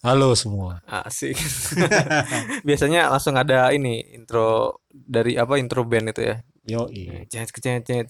[0.00, 0.80] Halo semua.
[0.88, 1.36] Asik.
[2.66, 6.36] Biasanya langsung ada ini intro dari apa intro band itu ya.
[6.64, 6.88] Yo,
[7.28, 7.52] cet.
[7.60, 8.08] cet.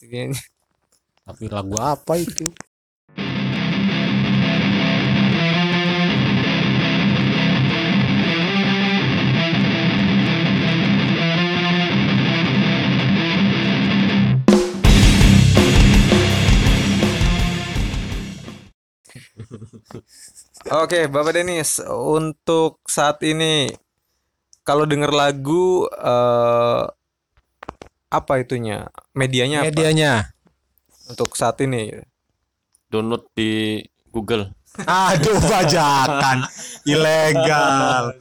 [1.26, 2.54] tapi lagu apa itu?
[20.68, 23.72] Oke, Bapak Denis, untuk saat ini
[24.60, 26.84] kalau denger lagu eh
[28.10, 28.90] apa itunya?
[29.16, 30.34] Medianya apa Medianya.
[31.08, 31.94] untuk saat ini?
[32.90, 33.78] download di
[34.10, 34.50] Google.
[34.82, 36.42] Aduh, bajakan.
[36.82, 38.18] Ilegal.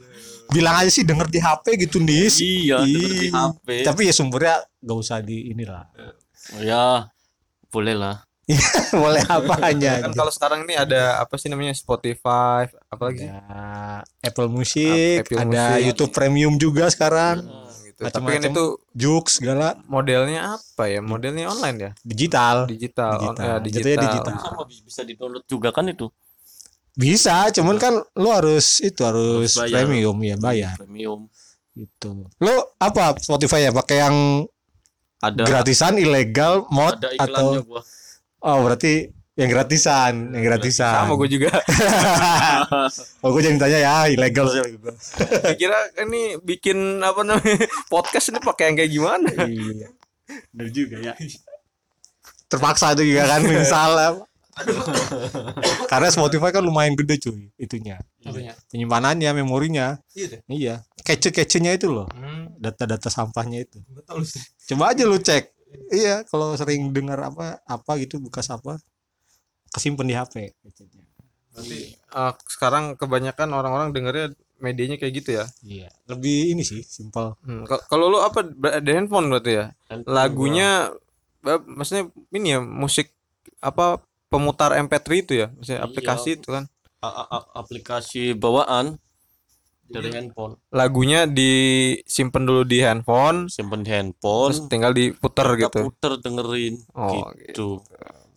[0.50, 2.38] Bilang aja sih denger di HP gitu, Nis.
[2.38, 3.28] Iya, denger di.
[3.34, 3.66] HP.
[3.82, 5.90] Tapi ya sumbernya gak usah di inilah.
[6.62, 7.10] Ya,
[7.70, 8.22] boleh lah.
[9.02, 10.00] Boleh apanya.
[10.00, 13.30] Kan kalau sekarang ini ada apa sih namanya Spotify, apalagi sih?
[13.30, 15.84] Ada Apple Music, Apple ada Music.
[15.86, 17.44] YouTube Premium juga sekarang.
[17.82, 18.00] gitu.
[18.02, 21.00] Tapi kan itu Jux segala modelnya apa ya?
[21.00, 21.90] Modelnya online ya?
[22.00, 22.64] digital.
[22.64, 23.44] Digital, on- Digital.
[23.44, 24.04] eh, Jatuhnya digital.
[24.08, 24.34] digital.
[24.40, 26.08] Sama bisa di download juga kan itu.
[26.90, 29.86] Bisa, cuman kan lu harus itu harus Harus bayar.
[29.86, 31.30] premium ya, bayar Premium.
[31.72, 32.26] gitu.
[32.36, 34.16] Lu apa Spotify ya pakai yang
[35.18, 37.80] Ada gratisan ilegal mod ada atau iklannya gua.
[38.40, 41.06] Oh berarti yang gratisan, yang gratisan.
[41.06, 41.48] Sama gue juga.
[43.24, 44.92] Oh, gue jangan tanya ya, ilegal sih gua.
[45.56, 47.56] Kira ini bikin apa namanya
[47.88, 49.28] podcast ini pakai yang kayak gimana?
[49.44, 49.88] Iya.
[50.52, 51.14] Bener juga ya.
[52.48, 54.08] Terpaksa itu juga kan misalnya.
[55.88, 57.96] Karena Spotify kan lumayan gede cuy itunya.
[58.24, 58.52] Apanya?
[58.68, 59.96] Penyimpanannya, memorinya.
[60.12, 60.40] Iya deh.
[60.48, 60.74] Iya.
[61.00, 62.08] Kece-kecenya itu loh.
[62.12, 63.80] Hmm, Data-data sampahnya itu.
[64.04, 64.42] tahu sih.
[64.68, 65.48] Coba aja lu cek.
[65.88, 68.78] Iya, kalau sering dengar apa apa gitu bekas apa
[69.70, 70.34] kesimpan di HP.
[71.50, 74.26] Berarti eh, sekarang kebanyakan orang-orang dengernya
[74.58, 75.44] medianya kayak gitu ya.
[75.62, 77.34] Iya, lebih ini sih simpel.
[77.42, 79.66] Hmm, ka- Kalau lu apa ada handphone berarti ya?
[79.86, 80.70] Handphone Lagunya
[81.40, 83.10] ba- maksudnya ini ya musik
[83.58, 83.98] apa
[84.28, 85.48] pemutar MP3 itu ya?
[85.50, 85.86] Maksudnya Iya.
[85.86, 86.64] aplikasi itu kan.
[87.00, 87.08] gua.
[87.08, 89.00] A- a- aplikasi bawaan
[89.90, 90.54] dari handphone.
[90.70, 93.98] Lagunya disimpan dulu di handphone, Simpen di terus
[94.56, 94.56] handphone.
[94.66, 95.78] tinggal diputer kita gitu.
[95.84, 97.68] puter dengerin Oh, gitu.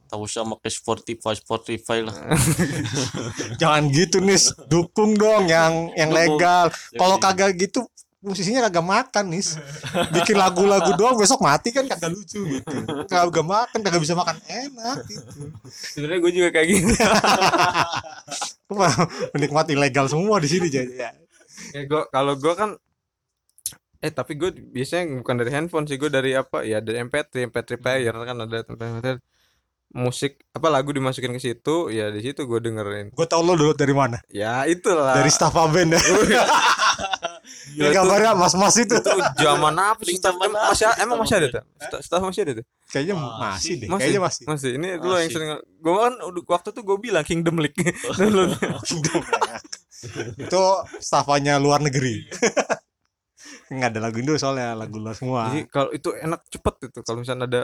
[0.05, 2.13] Tahu usah pakai Spotify Spotify lah.
[3.61, 4.37] Jangan gitu nih,
[4.67, 6.37] dukung dong yang yang Dukung.
[6.37, 6.65] legal.
[6.91, 7.85] Kalau kagak gitu
[8.21, 9.43] musisinya kagak makan nih.
[10.13, 12.75] Bikin lagu-lagu doang besok mati kan kagak lucu gitu.
[13.03, 15.49] Kagak makan, kagak bisa makan enak gitu.
[15.67, 16.93] Sebenarnya gue juga kayak gitu.
[18.77, 18.95] Wah,
[19.33, 21.09] menikmati ilegal semua di sini jadi ya.
[21.71, 22.69] Ya gua kalau gua kan
[23.99, 27.79] eh tapi gue biasanya bukan dari handphone sih gue dari apa ya dari MP3 MP3
[27.79, 29.15] player kan ada MP3
[29.95, 33.71] musik apa lagu dimasukin ke situ ya di situ gue dengerin Gue tau lo dulu
[33.71, 34.19] dari mana?
[34.27, 36.01] ya itulah Dari Staffa Band ya.
[37.73, 38.95] Itu, gambarnya mas-mas itu.
[38.95, 41.63] itu zaman apa sih apa masih sih emang masih ada tuh
[41.99, 43.41] staff masih ada tuh Kayaknya Masih.
[43.41, 43.87] masih deh.
[43.89, 43.99] Masih?
[44.05, 44.43] Kayaknya masih.
[44.45, 46.13] masih ini dulu yang sering gue kan
[46.45, 47.75] waktu tuh gue bilang Kingdom League
[48.21, 48.53] dulu
[50.37, 50.61] itu
[50.99, 52.27] staffanya luar negeri.
[53.73, 55.49] Nggak ada lagu Indo soalnya lagu luar semua.
[55.49, 57.61] Jadi kalau itu enak cepet itu kalau misalnya ada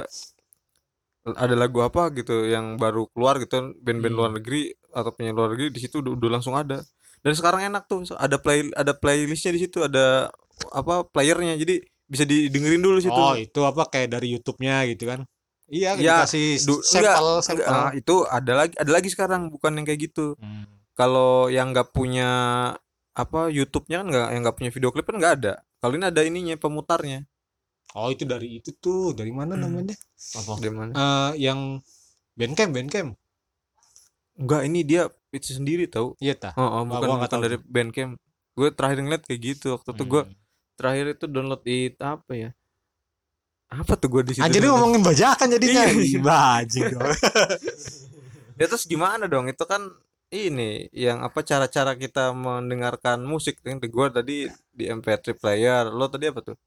[1.35, 4.19] ada lagu apa gitu yang baru keluar gitu band-band Hmm.
[4.19, 6.81] luar negeri atau penyanyi luar negeri di situ udah, udah langsung ada.
[7.19, 10.31] Dan sekarang enak tuh ada play ada playlistnya di situ ada
[10.71, 13.13] apa playernya jadi bisa didengerin dulu situ.
[13.13, 15.27] Oh, itu apa kayak dari YouTube-nya gitu kan?
[15.69, 17.61] Iya, Ya, dikasih sampel, enggak, sampel.
[17.61, 20.33] enggak, ah, itu ada lagi ada lagi sekarang bukan yang kayak gitu.
[20.41, 20.65] Hmm.
[20.99, 22.29] Kalau yang nggak punya
[23.15, 25.53] apa YouTube-nya kan nggak yang nggak punya video klip kan nggak ada.
[25.79, 27.23] Kalau ini ada ininya pemutarnya.
[27.95, 29.15] Oh, itu dari itu tuh.
[29.15, 29.63] Dari mana Hmm.
[29.63, 29.95] namanya?
[30.35, 30.59] Apa?
[30.59, 30.91] Di mana?
[30.91, 31.79] Eh, yang
[32.35, 33.15] Bandcamp, Bandcamp.
[34.35, 36.19] Enggak, ini dia itu sendiri tahu.
[36.19, 36.53] Iya tah.
[36.59, 38.19] Oh, oh, bukan bukan tahu dari Bandcamp.
[38.53, 40.35] Gue terakhir ngeliat kayak gitu waktu itu gue Hmm.
[40.75, 42.49] terakhir itu download di apa ya?
[43.69, 44.43] Apa tuh gue di situ?
[44.43, 45.83] Anjir ngomongin bajakan jadinya.
[45.87, 46.19] Iya, iya.
[46.19, 47.07] Bajing dong.
[48.59, 49.47] Ya terus gimana dong?
[49.47, 49.87] Itu kan
[50.31, 54.37] ini yang apa cara-cara kita mendengarkan musik yang gue tadi
[54.69, 55.89] di MP3 player.
[55.89, 56.57] Lo tadi apa tuh?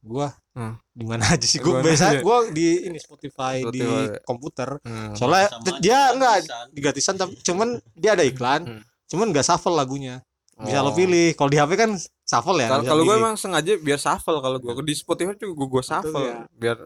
[0.00, 0.80] gua Hmm.
[0.90, 4.24] di mana aja sih gua Gimana biasa gua di ini Spotify, di Spotify.
[4.24, 4.68] komputer.
[4.80, 5.12] Hmm.
[5.12, 6.36] Soalnya Sama dia enggak
[6.72, 8.64] di gratisan tapi cuman dia ada iklan.
[8.64, 8.82] Hmm.
[9.06, 10.24] Cuman enggak shuffle lagunya.
[10.56, 10.96] Bisa lo Oh.
[10.96, 11.36] pilih.
[11.36, 11.90] Kalau di HP kan
[12.24, 12.80] shuffle ya.
[12.80, 16.36] Kalau gue emang sengaja biar shuffle kalau gue di Spotify juga gue gue shuffle ya.
[16.48, 16.76] biar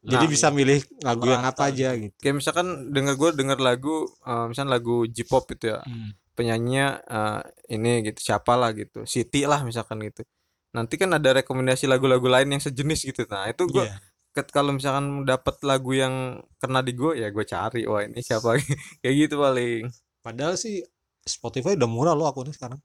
[0.00, 2.14] jadi nah, bisa milih lagu yang apa aja gitu.
[2.20, 5.80] kayak misalkan denger gue denger lagu eh, misalnya lagu J-pop itu ya.
[6.36, 7.40] Penyanyinya eh,
[7.76, 10.24] ini gitu siapa lah gitu Siti lah misalkan gitu.
[10.70, 13.26] Nanti kan ada rekomendasi lagu-lagu lain yang sejenis gitu.
[13.26, 13.98] Nah itu gue Iya.
[14.54, 18.54] kalau misalkan dapat lagu yang kena di gue ya gue cari wah ini siapa
[19.02, 19.90] kayak gitu paling.
[20.22, 20.80] Padahal sih
[21.26, 22.80] Spotify udah murah loh akunnya sekarang.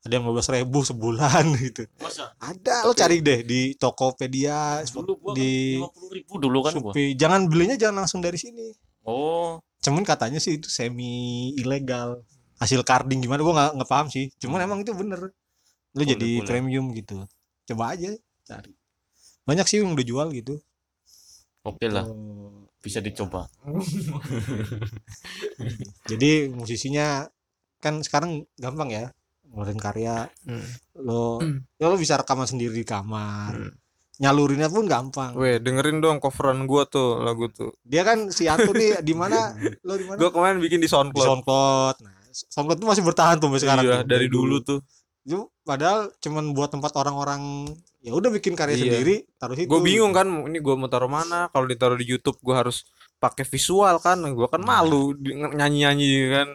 [0.00, 1.84] Ada yang 15 ribu sebulan gitu.
[2.00, 2.32] Masa?
[2.40, 6.92] ada lo cari deh di Tokopedia Dulu gua di kan 50 ribu dulu kan gua.
[6.96, 8.72] Jangan belinya jangan langsung dari sini.
[9.04, 12.24] Oh, cuman katanya sih itu semi ilegal
[12.56, 14.32] hasil carding gimana gua nggak nggak paham sih.
[14.40, 15.20] Cuman emang itu bener.
[15.92, 16.48] Lo Boleh, jadi boleh.
[16.48, 17.20] premium gitu.
[17.68, 18.16] Coba aja
[18.48, 18.72] cari.
[19.44, 20.56] Banyak sih yang udah jual gitu.
[21.60, 23.44] Oke lah, Oh, bisa dicoba.
[26.10, 27.28] jadi musisinya
[27.84, 29.04] kan sekarang gampang ya
[29.50, 30.62] ngeluarin karya Hmm.
[30.96, 31.42] lo
[31.74, 33.74] ya lo bisa rekaman sendiri di kamar Hmm.
[34.16, 37.72] nyalurinnya pun gampang Weh, dengerin dong coveran gua tuh lagu tuh.
[37.82, 40.88] dia kan si Atu nih di mana lo di mana Gua kemarin bikin di di
[40.88, 41.26] SoundCloud.
[41.40, 44.78] SoundCloud nah SoundCloud tuh masih bertahan tuh sampai sekarang iya, tuh, dari dulu tuh.
[45.20, 47.66] Itu padahal cuman buat tempat orang-orang
[47.98, 48.82] ya udah bikin karya Iya.
[48.86, 51.48] sendiri taruh situ Gue bingung kan, ini gua mau taruh mana?
[51.48, 52.86] Kalau ditaruh di YouTube gua harus
[53.16, 54.16] pakai visual kan.
[54.30, 56.48] Gua kan malu di- nyanyi-nyanyi kan.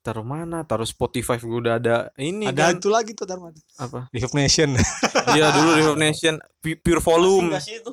[0.00, 0.62] Taruh mana?
[0.62, 2.72] Taruh Spotify gua udah ada ini ada kan.
[2.74, 4.08] itu lagi tuh Darman Apa?
[4.08, 4.72] Reverb Nation
[5.36, 7.48] Iya dulu Reverb Nation Pu- Pure Volume.
[7.50, 7.92] Masih nggak sih itu?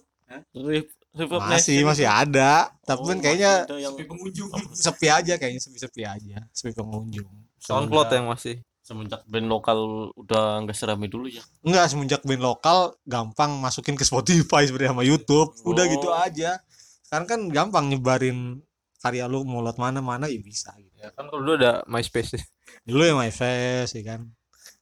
[1.14, 2.52] Reverb masih Nation masih ada
[2.82, 4.48] tapi Oh, kan kayaknya yang pengunjung.
[4.72, 7.28] sepi aja kayaknya sepi-sepi aja sepi pengunjung
[7.58, 8.62] SoundCloud yang masih.
[8.80, 9.76] semenjak band lokal
[10.16, 11.44] udah nggak serame dulu ya.
[11.60, 15.92] Enggak semenjak band lokal gampang masukin ke Spotify sebenarnya sama YouTube udah Oh.
[15.92, 16.56] gitu aja
[17.04, 18.64] sekarang kan gampang nyebarin
[18.98, 22.42] karya lu mau lewat mana-mana ya bisa gitu Ya kan kalau dulu ada MySpace.
[22.84, 24.22] dulu ya my face ya kan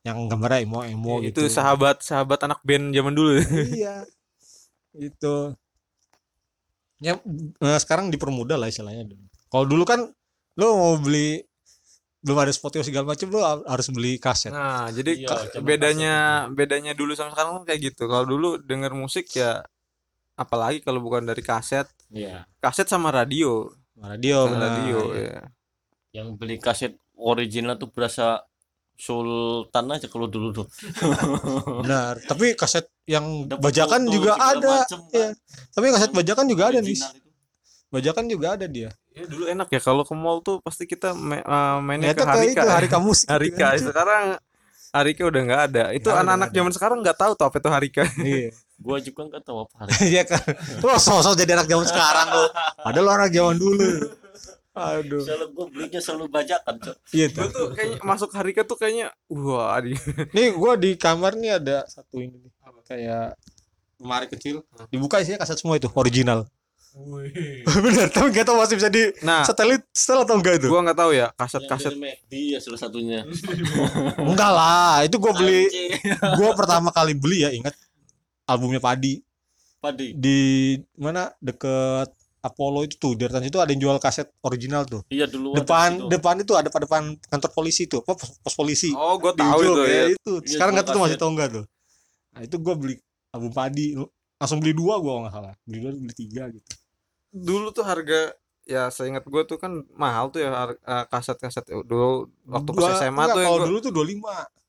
[0.01, 3.41] yang gambarnya emo emo itu gitu sahabat sahabat anak band zaman dulu.
[3.73, 4.05] iya
[4.93, 5.53] itu
[6.97, 7.19] ya
[7.59, 9.11] eh, sekarang dipermudah lah istilahnya
[9.49, 10.07] kalau dulu kan
[10.55, 11.43] lu mau beli
[12.21, 15.65] belum ada Spotify segala macam lu har- harus beli kaset Nah, jadi Iya, ka- zaman
[15.67, 16.13] bedanya
[16.49, 18.09] bedanya dulu sama sekarang kayak gitu.
[18.09, 19.61] Kalau dulu denger musik ya
[20.33, 22.49] apalagi kalau bukan dari kaset, Iya.
[22.57, 23.69] kaset sama radio.
[23.95, 25.21] radio radio Iya.
[25.21, 25.41] ya.
[26.15, 28.39] Yang beli kaset original tuh berasa
[28.95, 30.67] sultan aja kalau dulu tuh.
[31.83, 35.11] benar tapi kaset yang Dapet bajakan foto juga ada macem, kan.
[35.11, 35.29] Iya.
[35.69, 37.29] tapi kaset bajakan juga ada nih Original itu.
[37.87, 41.39] bajakan juga ada dia Ya, dulu enak ya kalau ke mall tuh pasti kita ma-
[41.39, 42.51] eh, mainnya ke Harika.
[42.57, 43.71] itu Harika musik Harika.
[43.77, 44.35] Sekarang
[44.91, 45.83] Harika udah nggak ada.
[45.91, 48.03] Itu anak-anak zaman sekarang nggak tahu tuh apa itu Harika.
[48.17, 49.91] iya Gua juga nggak tahu apa hari.
[50.09, 50.43] Iya kan.
[50.77, 52.43] Lu sosok jadi anak zaman sekarang lu.
[52.77, 53.87] Padahal lu anak zaman dulu.
[54.75, 55.23] Aduh.
[55.23, 56.95] Selalu gua belinya selalu bajakan, Cok.
[57.09, 57.49] Iya Gue tuh.
[57.49, 59.95] tuh kayaknya masuk Harika tuh kayaknya wah di
[60.31, 62.51] Nih gua di kamar nih ada satu ini nih.
[62.83, 63.39] Kayak
[63.97, 64.61] lemari kecil.
[64.87, 66.45] Dibuka isinya kaset semua itu original.
[67.83, 70.71] Bener, tapi gak tau masih bisa di Nah, setel setel atau enggak itu?
[70.71, 73.19] gua nggak tahu ya Yang kaset-kaset McD ya salah satunya.
[74.31, 75.67] Enggak lah, itu gua beli
[76.39, 77.75] gua pertama kali beli ya ingat
[78.45, 79.19] albumnya Padi
[79.77, 80.15] Padi.
[80.15, 80.39] di
[80.95, 85.01] mana deket Apollo itu tuh di atas itu ada yang jual kaset original tuh.
[85.09, 86.07] Iya dulu depan situ.
[86.13, 88.93] depan itu ada pada depan kantor polisi tuh apa pos, pos polisi.
[88.93, 90.05] Oh, gue tahu ujung, itu ya, ya.
[90.13, 91.65] itu Iya, sekarang nggak tahu tuh masih tau nggak tuh.
[92.37, 92.95] Nah itu gua beli
[93.33, 93.97] album padi.
[94.37, 95.53] Langsung beli dua gua kalau nggak salah.
[95.65, 96.69] Beli dua beli tiga gitu.
[97.33, 98.21] Dulu tuh harga
[98.65, 101.65] ya seingat gue tuh kan mahal tuh ya eh, kaset-kaset.
[101.65, 104.21] Dulu waktu pas Dua- SMA enggak, tuh yang kalau gua dulu tuh 25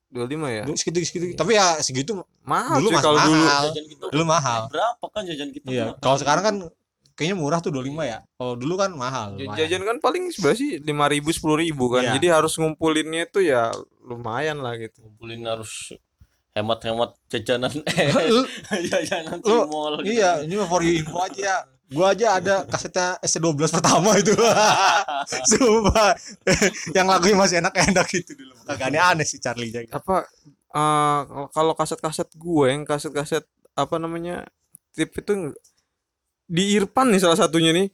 [0.06, 0.62] 25 ya.
[0.64, 1.24] dulu segitu segitu.
[1.36, 2.12] Tapi ya segitu
[2.46, 3.36] Mahal dulu cuy kalau dulu.
[3.36, 3.62] mahal.
[3.74, 4.60] Kita dulu mahal.
[4.70, 5.66] berapa kan jajan kita?
[5.68, 5.84] iya.
[5.98, 6.56] kalau sekarang kan
[7.16, 9.56] kayaknya murah tuh 25 ya kalau dulu kan mahal lumayan.
[9.56, 12.02] Jajan kan paling sebenarnya sih 5000 10000 kan.
[12.04, 12.12] Iya.
[12.20, 13.72] Jadi harus ngumpulinnya itu ya
[14.04, 15.00] lumayan lah gitu.
[15.02, 15.96] ngumpulin harus
[16.52, 17.72] hemat-hemat jajanan
[18.36, 18.48] Lu-
[18.88, 20.08] jajanan di mall gitu.
[20.08, 24.32] iya ini for you info aja ya gua aja ada kasetnya SC12 pertama itu
[25.52, 26.16] sumpah
[26.96, 30.24] yang lagunya masih enak-enak gitu dulu kagak aneh-aneh sih Charlie Jack Apa
[30.72, 31.20] eh,
[31.52, 33.44] kalau kaset-kaset gue yang kaset-kaset
[33.76, 34.48] apa namanya?
[34.96, 35.52] tip itu
[36.46, 37.90] di Irfan nih salah satunya nih.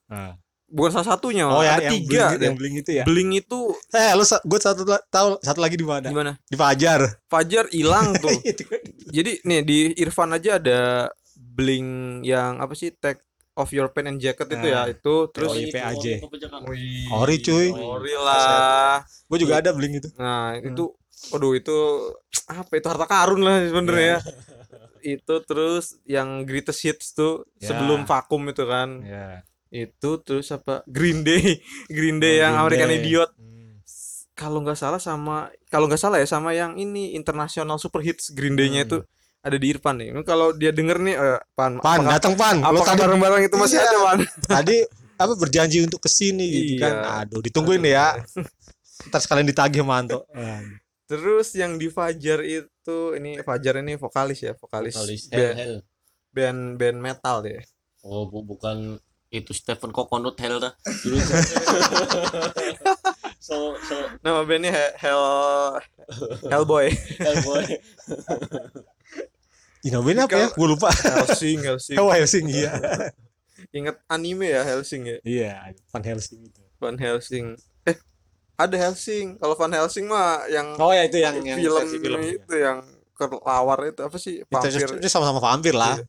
[0.66, 2.32] Bukan salah satunya, oh ya ada yang tiga.
[2.32, 3.60] bling, yang bling itu ya Bling itu
[3.92, 6.32] eh lu gua satu tahu satu lagi di mana gimana?
[6.42, 8.32] di Fajar Fajar hilang tuh.
[8.40, 8.64] Itu.
[9.06, 11.88] Jadi nih di Irfan aja ada bling
[12.22, 13.20] yang apa sih tag
[13.52, 14.88] of your pen and jacket itu ya Nah.
[14.88, 16.24] itu terus Oh, IPAJ.
[16.64, 17.68] Wih, Ori, cuy.
[17.68, 19.04] Ori lah.
[19.28, 20.72] gua juga ada bling itu Nah, Hmm.
[20.72, 20.88] itu
[21.28, 21.76] waduh itu
[22.50, 24.24] apa itu harta karun lah sebenarnya.
[25.04, 27.68] Itu terus yang greatest hits tuh Ya.
[27.68, 29.02] sebelum vakum itu kan.
[29.02, 31.58] ya Itu terus apa Green Day.
[31.88, 32.98] Green Day Oh, yang Green American Day.
[33.00, 33.30] Idiot.
[33.32, 33.72] Hmm.
[34.32, 38.52] Kalau nggak salah sama kalau nggak salah ya sama yang ini international super hits Green
[38.52, 38.88] Day-nya Hmm.
[38.88, 38.98] itu
[39.40, 40.12] ada di Irfan nih.
[40.22, 43.86] Kalau dia denger nih eh, Pan, Pan datang Pan tadi barang-barang itu masih Iya.
[43.86, 44.18] ada Pan?
[44.60, 44.76] tadi
[45.14, 46.82] apa berjanji untuk ke sini gitu Iya.
[46.82, 48.18] kan aduh ditungguin deh ya
[49.08, 50.26] ntar sekalian ditagih sama Anto
[51.12, 55.76] Terus yang di Fajar itu ini Fajar ini vokalis ya, vokalis, Vokalis band, Hell, Hell.
[56.32, 57.60] band band metal deh.
[58.00, 58.96] Oh, bu- bukan
[59.28, 60.72] itu Stephen Coconut Hell dah.
[61.04, 61.16] Dulu
[63.38, 65.20] so so Nama bandnya He- Hell
[66.48, 66.88] Hellboy.
[67.20, 67.64] Hellboy
[69.82, 70.46] Inoben apa ya?
[70.54, 70.94] Gue lupa.
[70.94, 71.98] Helsing, Helsing.
[71.98, 72.70] Oh Helsing iya.
[73.76, 75.18] Ingat anime ya Helsing ya?
[75.26, 75.52] Iya,
[75.90, 76.60] Van Helsing itu.
[76.78, 77.58] Van Helsing.
[78.54, 79.36] Ada Helsing.
[79.36, 83.78] Kalau Van Helsing mah yang Oh ya itu yang yang film, film itu yang kelawar
[83.86, 84.42] itu apa sih?
[84.46, 84.98] Vampir.
[84.98, 85.96] itu sama-sama vampir lah.
[85.96, 86.04] Iya.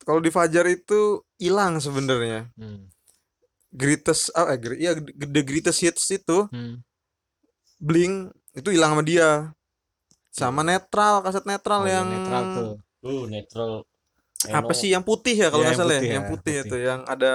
[0.00, 2.48] Kalau di Fajar itu hilang sebenarnya.
[2.54, 2.88] Hmm.
[3.68, 6.80] Greatest ah, eh, iya the greatest hits itu Hmm.
[7.76, 9.52] Blink itu hilang sama dia.
[10.28, 12.68] Sama netral, kaset netral Oh, yang netral tuh.
[13.00, 13.72] uh netral
[14.48, 15.98] apa sih yang putih ya kalau Iya, nggak yang salah ya?
[15.98, 16.64] putih yang ya, putih putih.
[16.64, 17.34] itu yang ada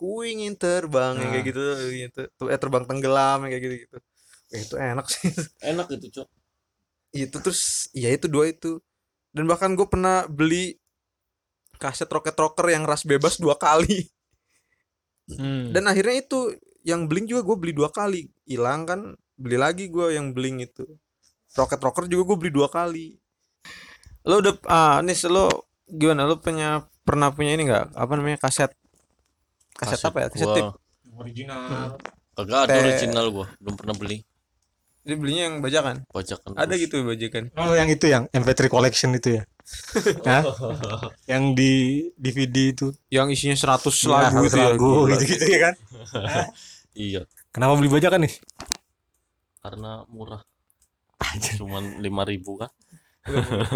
[0.00, 1.48] ku ingin terbang yang kayak Nah.
[1.52, 3.98] gitu gitu tuh eh terbang tenggelam yang kayak gitu gitu
[4.50, 5.30] itu enak sih.
[5.70, 6.28] Enak itu cok.
[7.14, 8.82] Itu terus ya itu dua itu.
[9.30, 10.74] Dan bahkan gue pernah beli
[11.78, 14.10] kaset rocket rocker yang ras bebas dua kali.
[15.30, 15.70] Hmm.
[15.70, 18.26] dan akhirnya itu yang blink juga gue beli dua kali.
[18.42, 19.00] Hilang kan
[19.38, 20.82] beli lagi gue yang blink itu.
[21.54, 23.14] Rocket rocker juga gue beli dua kali.
[24.26, 26.26] Lo udah ah nis lo gimana?
[26.26, 27.94] Lo punya pernah punya ini nggak?
[27.94, 28.74] Apa namanya kaset
[29.80, 30.66] kaset, apa ya kaset tip
[31.16, 31.96] original.
[32.36, 34.18] kagak ada original gua belum pernah beli
[35.00, 36.84] jadi belinya yang bajakan bajakan ada terus.
[36.84, 39.42] gitu bajakan Oh yang itu yang MP3 collection itu ya.
[40.28, 40.44] Hah?
[41.32, 42.92] yang di DVD itu.
[43.08, 45.10] yang isinya 100 Iya, lagu itu ya lagu gila.
[45.16, 45.74] gitu-gitu ya kan.
[47.08, 47.20] iya
[47.50, 48.34] Kenapa beli bajakan nih?
[49.60, 50.40] karena murah
[51.60, 52.72] cuman lima ribu kan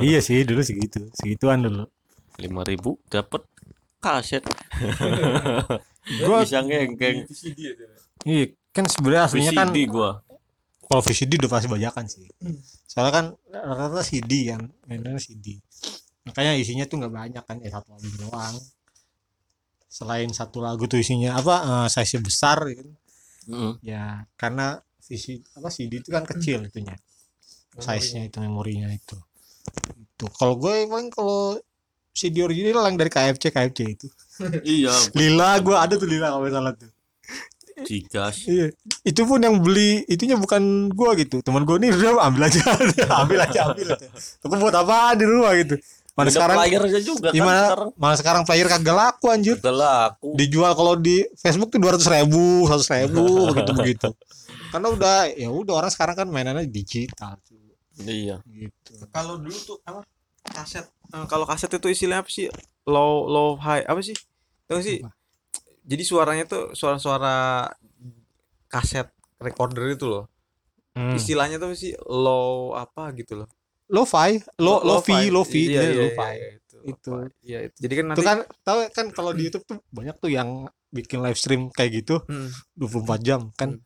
[0.00, 1.08] iya sih dulu segitu.
[1.12, 1.84] Segituan dulu.
[2.36, 3.44] lima ribu dapat
[4.00, 4.40] kaset
[6.04, 7.24] Gua bisa ngengkeng
[8.24, 8.44] iya
[8.74, 10.24] kan sebenarnya aslinya kan VCD gua
[10.84, 12.28] kalau VCD udah pasti bajakan sih.
[12.86, 15.58] Soalnya kan rata-rata CD kan, mainannya CD.
[16.28, 18.54] Makanya isinya tuh nggak banyak kan, ya satu album doang.
[19.88, 22.92] Selain satu lagu tuh isinya apa eh, size besar gitu.
[23.48, 23.72] Mm.
[23.82, 26.96] Ya karena VCD apa CD itu kan kecil itunya.
[27.74, 29.18] Size-nya itu memorinya itu.
[29.98, 31.58] Itu kalau gue paling kalau
[32.14, 34.06] CD original yang dari KFC KFC itu.
[34.62, 36.90] iya Lila gue ada tuh Lila kalau salah tuh.
[37.82, 38.70] gigas Iya.
[39.02, 41.42] Itu pun yang beli itunya bukan gua gitu.
[41.42, 42.62] Teman gua nih udah ambil aja,
[43.26, 44.06] ambil aja, ambil aja.
[44.46, 45.74] Aku buat apa di rumah gitu.
[46.14, 47.62] Mana Udah sekarang playernya juga kan gimana?
[47.66, 49.58] sekarang Malah sekarang player kagak laku anjir.
[49.58, 54.08] udah laku Dijual kalau di Facebook tuh dua ratus ribu, seratus ribu, begitu begitu.
[54.70, 57.34] Karena udah ya udah orang sekarang kan mainannya digital
[58.02, 59.06] iya gitu.
[59.14, 60.02] kalau dulu tuh apa
[60.50, 60.82] kaset
[61.14, 62.50] eh, kalau kaset itu istilahnya apa sih?
[62.90, 64.16] Low low high apa sih?
[64.66, 64.98] Tahu sih?
[65.00, 65.14] Apa?
[65.84, 67.68] jadi suaranya tuh suara-suara
[68.72, 69.06] kaset
[69.38, 70.24] recorder itu loh.
[70.94, 71.10] Hmm.
[71.18, 71.92] istilahnya tuh sih?
[72.06, 73.48] Low apa gitu loh.
[73.90, 76.24] Lo-fi, lo lofi, lofi, iya, iya, iya, lo-fi.
[76.24, 77.10] iya, itu Itu.
[77.44, 77.78] iya itu.
[77.84, 81.20] Jadi kan Itu nanti kan tahu kan kalau di YouTube tuh banyak tuh yang bikin
[81.20, 82.24] live stream kayak gitu.
[82.24, 83.76] Hmm, 24 jam kan?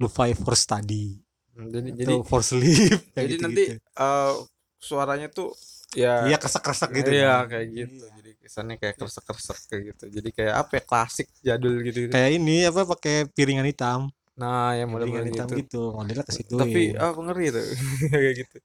[0.00, 1.20] Lo-fi for study.
[1.58, 4.34] hmm, jadi Jadi for sleep jadi gitu, nanti eh,
[4.80, 5.52] suaranya tuh
[5.94, 7.10] ya Iya kesek-kesek gitu.
[7.10, 7.50] iya kan.
[7.50, 11.98] kayak gitu jadi kesannya kayak kresek-kresek kayak gitu jadi kayak apa ya klasik jadul gitu,
[12.08, 14.10] Kayak ini apa pakai piringan hitam.
[14.34, 15.82] nah yang Piringan model-model hitam gitu gitu.
[15.92, 16.54] Modelnya ke situ.
[16.54, 16.98] tapi ya.
[17.00, 17.64] ah ngeri tuh
[18.12, 18.56] kayak gitu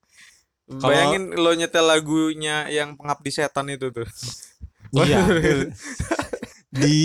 [0.71, 4.05] bayangin lo nyetel lagunya yang pengabdi setan itu tuh
[4.99, 5.21] iya.
[6.71, 6.97] di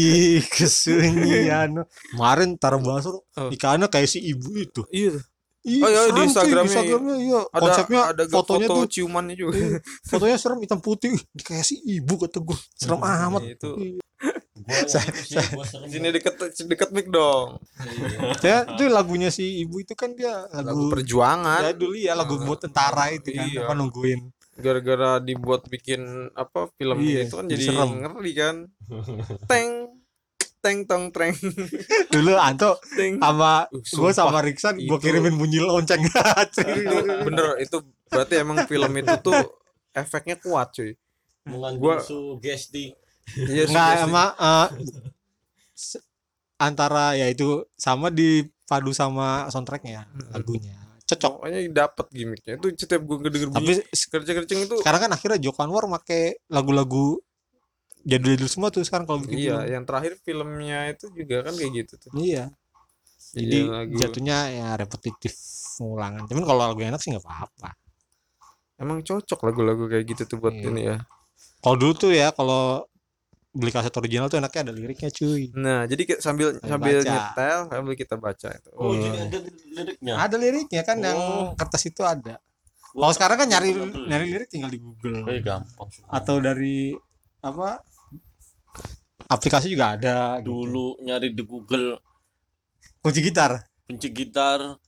[0.44, 3.48] kesunyian kemarin taruh bakso Oh.
[3.50, 4.82] ikannya kayak si ibu itu.
[4.90, 5.16] iya.
[5.64, 7.40] Iya, Oh, iya, di serem, cuy, Instagramnya, Instagramnya, iya.
[7.48, 9.78] ada Konsepnya ada fotonya foto tuh ciumannya juga iya,
[10.12, 11.08] fotonya serem hitam putih.
[11.10, 12.58] Ih, kayak si ibu kata gue.
[12.74, 13.40] Serem amat.
[13.40, 14.00] Nah, itu Iya.
[15.90, 17.60] sini deket deket mic dong
[18.40, 22.40] Ya, itu lagunya si ibu itu kan dia lagu lagu, perjuangan ya dulu ya lagu
[22.40, 23.60] buat tentara itu kan Iya.
[23.64, 24.20] apa nungguin.
[24.54, 26.00] gara-gara dibuat bikin
[26.32, 27.90] apa film Iya, itu kan jadi jadi serem.
[28.00, 28.56] ngeri kan
[29.44, 29.68] teng
[30.64, 31.36] teng tong treng.
[32.14, 33.20] Dulu Anto teng.
[33.20, 36.00] sama Uh, gue sama Riksan gue kirimin bunyi lonceng.
[37.28, 37.76] bener itu
[38.08, 39.60] berarti emang film itu tuh
[39.92, 40.96] efeknya kuat cuy.
[41.44, 42.96] Mengandung Gua- sugesti
[43.36, 44.24] iya Nggak sama
[45.70, 46.00] se-
[46.56, 50.32] antara ya itu sama dipadu sama soundtracknya Mm-mm.
[50.32, 50.76] lagunya.
[51.04, 51.32] Cocok.
[51.36, 52.52] pokoknya dapet gimmicknya.
[52.56, 57.20] Itu setiap gue denger Tapi bunyi kerja-kerjing itu sekarang kan akhirnya Joko Anwar make lagu-lagu
[58.04, 59.72] jadul-jadul semua tuh sekarang kalau bikin iya film.
[59.72, 62.44] yang terakhir filmnya itu juga kan kayak gitu tuh Iya.
[63.32, 65.34] Jadi Iya, lagu- jatuhnya ya repetitif
[65.74, 66.22] pengulangan.
[66.24, 67.70] Cuman kalau lagu enak sih nggak apa-apa.
[68.74, 70.66] emang cocok lagu-lagu kayak gitu tuh buat Iya.
[70.68, 70.98] ini ya
[71.58, 72.82] Kalau dulu tuh ya kalau
[73.50, 75.46] beli kaset original tuh enaknya ada liriknya cuy.
[75.52, 77.06] nah jadi kita sambil Sambil sambil baca.
[77.08, 79.00] nyetel sambil kita baca itu oh Hmm.
[79.00, 79.38] jadi ada
[79.72, 81.46] liriknya Ada liriknya kan yang Oh.
[81.54, 82.34] kertas itu ada.
[82.92, 83.70] Kalau sekarang kan nyari
[84.04, 85.22] nyari lirik tinggal di Google.
[85.24, 86.94] eh gampang atau dari
[87.40, 87.78] apa
[89.28, 90.52] aplikasi juga ada gitu.
[90.64, 91.98] dulu nyari di Google.
[93.00, 93.64] Kunci gitar?
[93.84, 94.80] Benci gitar.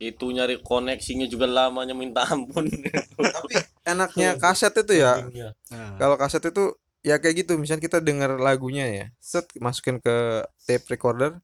[0.00, 2.64] Itu nyari koneksinya juga lamanya minta ampun.
[3.36, 3.54] Tapi
[3.84, 5.28] enaknya kaset itu ya?
[5.28, 5.52] Iya.
[5.68, 10.44] Nah, kalau kaset itu ya kayak gitu misalnya kita denger lagunya ya set masukin ke
[10.68, 11.40] tape recorder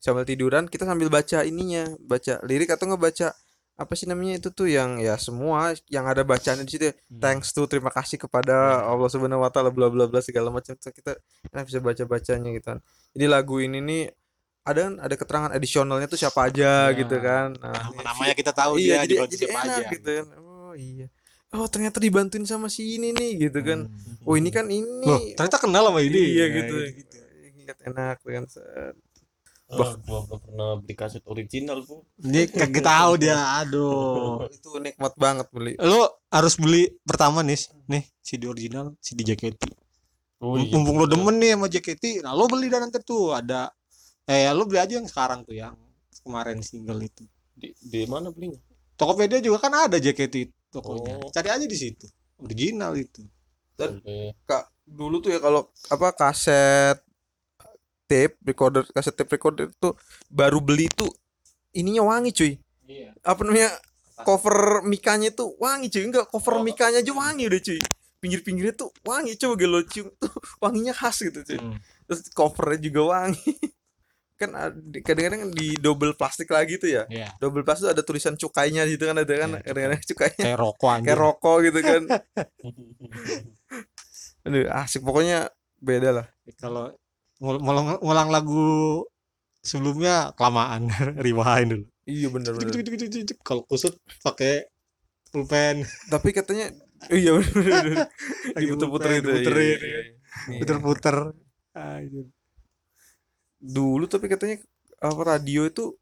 [0.00, 3.36] sambil tiduran kita sambil baca ininya baca lirik atau ngebaca
[3.74, 7.66] apa sih namanya itu tuh yang ya semua yang ada bacaan di situ thanks to
[7.66, 11.18] terima kasih kepada Allah Subhanahu wa taala bla bla bla segala macam tuh kita
[11.50, 12.78] enak bisa baca bacanya gitu kan.
[13.18, 14.02] Jadi lagu ini nih
[14.64, 16.94] ada kan ada keterangan additionalnya tuh siapa aja Nah.
[16.94, 17.46] gitu kan.
[17.58, 19.90] Nah, namanya kita tahu iya dia jadi dibantu jadi siapa enak aja.
[19.90, 20.26] gitu kan.
[20.38, 21.06] Oh iya.
[21.54, 23.90] Oh ternyata dibantuin sama si ini nih gitu kan.
[23.90, 24.26] Hmm.
[24.26, 25.02] oh ini kan ini.
[25.02, 26.22] Loh, ternyata kenal sama ini.
[26.30, 27.16] iya Nah, gitu, gitu.
[27.66, 28.44] Ingat enak kan
[29.68, 29.80] set.
[29.80, 33.38] Ah, gua belum pernah beli kaset original bu Ini kagak tahu dia.
[33.64, 34.44] Aduh.
[34.56, 39.62] itu nikmat banget beli Lu harus beli pertama nih, nih CD original, CD JKT.
[40.44, 40.68] oh, iya.
[40.72, 43.72] Mumpung lo demen nih sama JKT, nah lo beli dan nanti tuh ada
[44.28, 45.76] eh lo beli aja yang sekarang tuh yang
[46.24, 47.24] kemarin single itu.
[47.54, 48.58] di, di mana belinya
[48.98, 51.18] Tokopedia juga kan ada JKT tokonya.
[51.18, 51.30] Oh.
[51.30, 52.06] Cari aja di situ.
[52.42, 53.22] Original itu.
[53.74, 54.34] Dan- Oke.
[54.46, 56.98] kak dulu tuh ya kalau apa kaset
[58.04, 59.96] tape recorder kaset tape recorder tuh
[60.28, 61.08] baru beli tuh
[61.72, 62.52] ininya wangi cuy.
[62.84, 63.16] Iya.
[63.20, 63.72] apa namanya?
[64.14, 66.04] Cover mikanya tuh wangi cuy.
[66.04, 66.62] Enggak cover Oh.
[66.62, 67.80] mikanya aja wangi udah cuy.
[68.20, 71.58] Pinggir-pinggirnya tuh wangi coba gue lo cium tuh wanginya khas gitu cuy.
[72.04, 73.40] Terus covernya juga wangi.
[74.34, 77.02] Kan ad- kadang-kadang di double plastik lagi tuh ya.
[77.06, 77.30] Iya.
[77.38, 79.50] double plastik tuh ada tulisan cukainya gitu kan ada kan?
[79.54, 80.42] Iya, kadang-kadang cukainya.
[80.42, 81.06] Kayak rokok anjir.
[81.06, 82.02] kayak rokok gitu kan.
[84.46, 85.00] Aduh asik.
[85.02, 86.26] Pokoknya beda lah.
[86.58, 86.92] Kalau
[87.42, 89.02] ngulang, ngulang lagu
[89.64, 90.92] sebelumnya kelamaan
[91.24, 91.84] rewind dulu.
[92.04, 93.38] iya cuk, cuk.
[93.40, 94.68] Kalau kusut pakai
[95.32, 96.68] pulpen, tapi katanya
[97.08, 98.06] iya bener.
[98.52, 100.00] Lagi diputer-puter pulpen, itu iya, diputerin, iya, ya.
[100.52, 100.58] iya.
[100.60, 101.16] puter-puter.
[101.74, 102.26] Anjir.
[103.58, 104.62] dulu tapi katanya
[105.02, 105.96] apa radio itu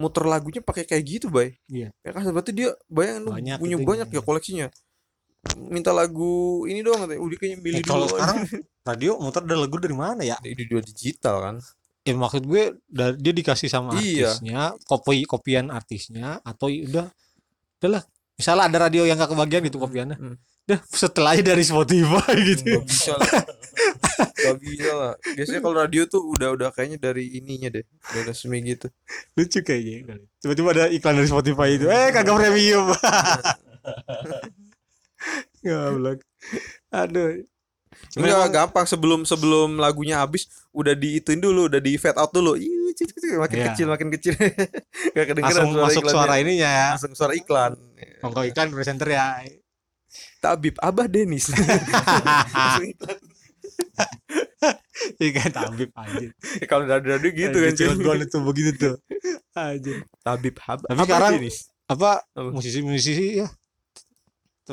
[0.00, 1.92] muter lagunya pakai kayak gitu bay Iya.
[2.00, 4.22] ya kan berarti dia bayangin Banyak punya banyak ya iya.
[4.24, 4.66] koleksinya
[5.68, 8.38] minta lagu ini doang katanya udah kayaknya milih Eh, kalau dulu sekarang
[8.88, 10.36] radio muter ada lagu dari mana ya?
[10.38, 11.56] di dua digital kan
[12.02, 14.34] Ya maksud gue dia dikasih sama Iya.
[14.34, 17.06] artisnya, kopi kopian artisnya atau udah
[17.78, 18.02] udahlah.
[18.34, 20.18] Misalnya ada radio yang gak kebagian gitu kopiannya.
[20.18, 20.34] Hmm.
[20.66, 22.74] Udah setelah aja dari Spotify gitu.
[22.74, 23.34] nggak bisa lah
[24.42, 28.58] nggak bisa lah biasanya kalau radio tuh udah udah kayaknya dari ininya deh udah resmi
[28.66, 28.90] gitu
[29.38, 30.18] Lucu kayaknya.
[30.42, 31.86] Tiba-tiba ada iklan dari Spotify itu.
[31.86, 32.90] Eh kagak premium.
[35.62, 36.18] Goblok.
[36.90, 37.46] Aduh.
[38.16, 42.56] Enggak gampang sebelum sebelum lagunya habis udah diituin dulu udah di fade out dulu
[43.36, 43.66] makin Iya.
[43.72, 44.32] kecil makin kecil
[45.16, 46.12] gak kedengeran langsung suara masuk iklannya.
[46.16, 46.88] suara ininya ya.
[46.96, 47.72] langsung suara iklan
[48.20, 49.26] Kalau iklan presenter ya.
[50.40, 51.48] Tabib Abah Denis.
[55.18, 56.30] Ikan tabib anjir.
[56.70, 57.72] kalau dari radio gitu kan.
[57.74, 58.94] Cilegon itu begitu tuh.
[59.56, 60.04] Anjir.
[60.22, 61.32] Tabib Abah Tapi sekarang
[61.90, 62.50] apa Apa?
[62.54, 63.48] musisi-musisi ya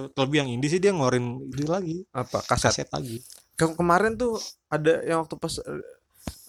[0.10, 1.98] terlebih yang indie sih dia ngeluarin itu lagi.
[2.12, 2.40] Apa?
[2.42, 2.72] Kaset.
[2.72, 3.20] Kaset lagi.
[3.54, 5.54] Ke- kemarin tuh ada yang waktu pas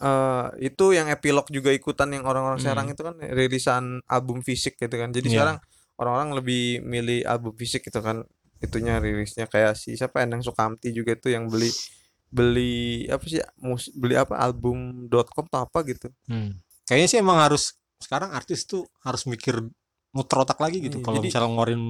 [0.00, 2.66] eh itu yang epilog juga ikutan yang orang-orang Hmm.
[2.66, 5.10] Serang itu kan rilisan album fisik gitu kan.
[5.10, 5.34] Jadi Iya.
[5.34, 5.56] sekarang
[5.96, 8.24] orang-orang lebih milih album fisik gitu kan.
[8.58, 11.68] Itunya rilisnya kayak si siapa Endang Sukamti juga tuh yang beli
[12.28, 16.08] beli apa sih mus, beli apa album.com atau apa gitu.
[16.84, 19.60] Kayaknya sih emang harus sekarang artis tuh harus mikir
[20.10, 21.82] muter otak lagi gitu Iya, kalau misalnya ngeluarin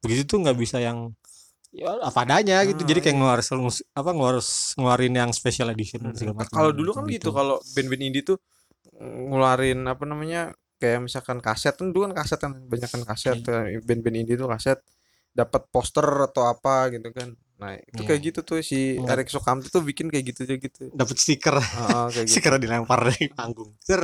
[0.00, 1.12] begitu tuh nggak bisa yang
[1.70, 3.20] ya apa adanya gitu jadi kayak iya.
[3.22, 4.42] ngeluarin apa ngeluarin
[4.74, 8.38] ngeluarin yang special edition Mm, segala macam Kalau dulu kan gitu, kalau band-band indie tuh
[8.98, 10.50] ngeluarin apa namanya
[10.82, 14.50] kayak misalkan kaset kan dulu kan kaset kan banyak kan kaset eh, band-band indie tuh
[14.50, 14.80] kaset
[15.30, 17.30] dapat poster atau apa gitu kan.
[17.60, 18.08] Nah, itu Iya.
[18.08, 19.04] kayak gitu tuh si Oh.
[19.06, 20.88] Erik Sukamti tuh bikin kayak gitu aja gitu.
[20.90, 22.32] dapat stiker Heeh, kayak gitu.
[22.34, 24.00] stiker dilempar dari panggung Ser.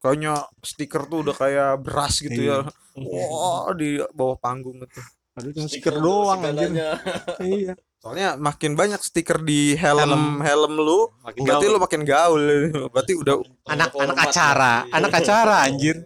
[0.00, 2.66] Kayaknya stiker tuh udah kayak beras gitu Iya.
[2.96, 3.04] ya.
[3.04, 4.98] Wah, di bawah panggung gitu.
[5.36, 6.70] Aduh, cuma stiker doang anjir
[7.44, 10.24] iya Soalnya makin banyak stiker di helm Helm.
[10.40, 11.72] helm, lu, makin berarti gaul.
[11.74, 12.42] lu makin gaul.
[12.88, 13.34] Berarti udah
[13.66, 14.94] anak anak Hormat acara ya.
[14.94, 15.96] anak acara anjir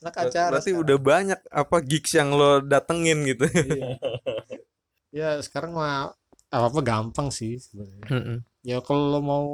[0.00, 3.44] anak acara berarti udah banyak apa gigs yang lo datengin gitu.
[5.16, 6.10] ya sekarang mah
[6.50, 8.38] apa apa gampang sih sebenarnya Mm-mm.
[8.62, 9.44] ya kalau lo mau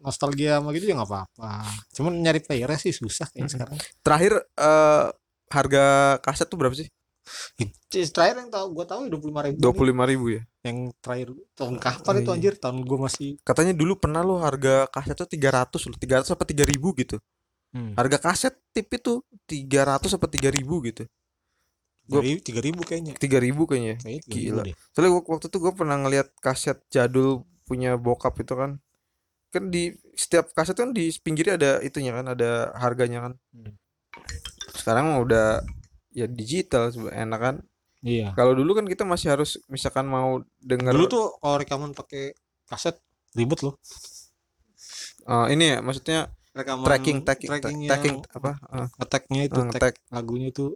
[0.00, 5.06] nostalgia sama gitu ya nggak apa-apa cuman nyari playernya sih susah kayaknya sekarang Terakhir eh
[5.48, 5.84] harga
[6.18, 6.88] kaset tuh berapa sih?
[7.88, 10.42] Terakhir yang tahu gua tahu dua puluh lima ribu Dua puluh lima ribu ya.
[10.64, 12.36] yang terakhir tahun kapan itu Iya.
[12.36, 16.20] anjir tahun gua masih Katanya dulu pernah lo harga kaset tuh tiga ratus loh, tiga
[16.20, 17.16] ratus apa tiga ribu gitu.
[17.74, 21.04] Harga kaset tip itu tiga ratus apa tiga ribu gitu.
[22.04, 23.96] Gua- tiga ribu kayaknya Tiga ribu kayaknya.
[23.96, 24.62] kayaknya Gila.
[24.62, 28.76] deh Soalnya gua- waktu itu gue pernah ngeliat kaset jadul punya bokap itu kan.
[29.48, 33.32] Kan di setiap kaset kan di pinggirnya ada itunya kan, ada harganya kan.
[33.52, 33.72] Hmm.
[34.74, 35.64] sekarang udah
[36.14, 37.56] ya digital enak kan?
[38.04, 38.32] Iya.
[38.36, 42.36] Kalau dulu kan kita masih harus misalkan mau denger dulu tuh kalau rekaman pakai
[42.68, 42.96] kaset
[43.34, 43.74] ribet loh.
[45.24, 49.68] Eh, ini ya maksudnya rekaman tracking tracking trackingnya, tracking apa eh, ngeteknya itu eh, tag
[49.72, 49.94] nge-tag.
[50.12, 50.66] lagunya itu.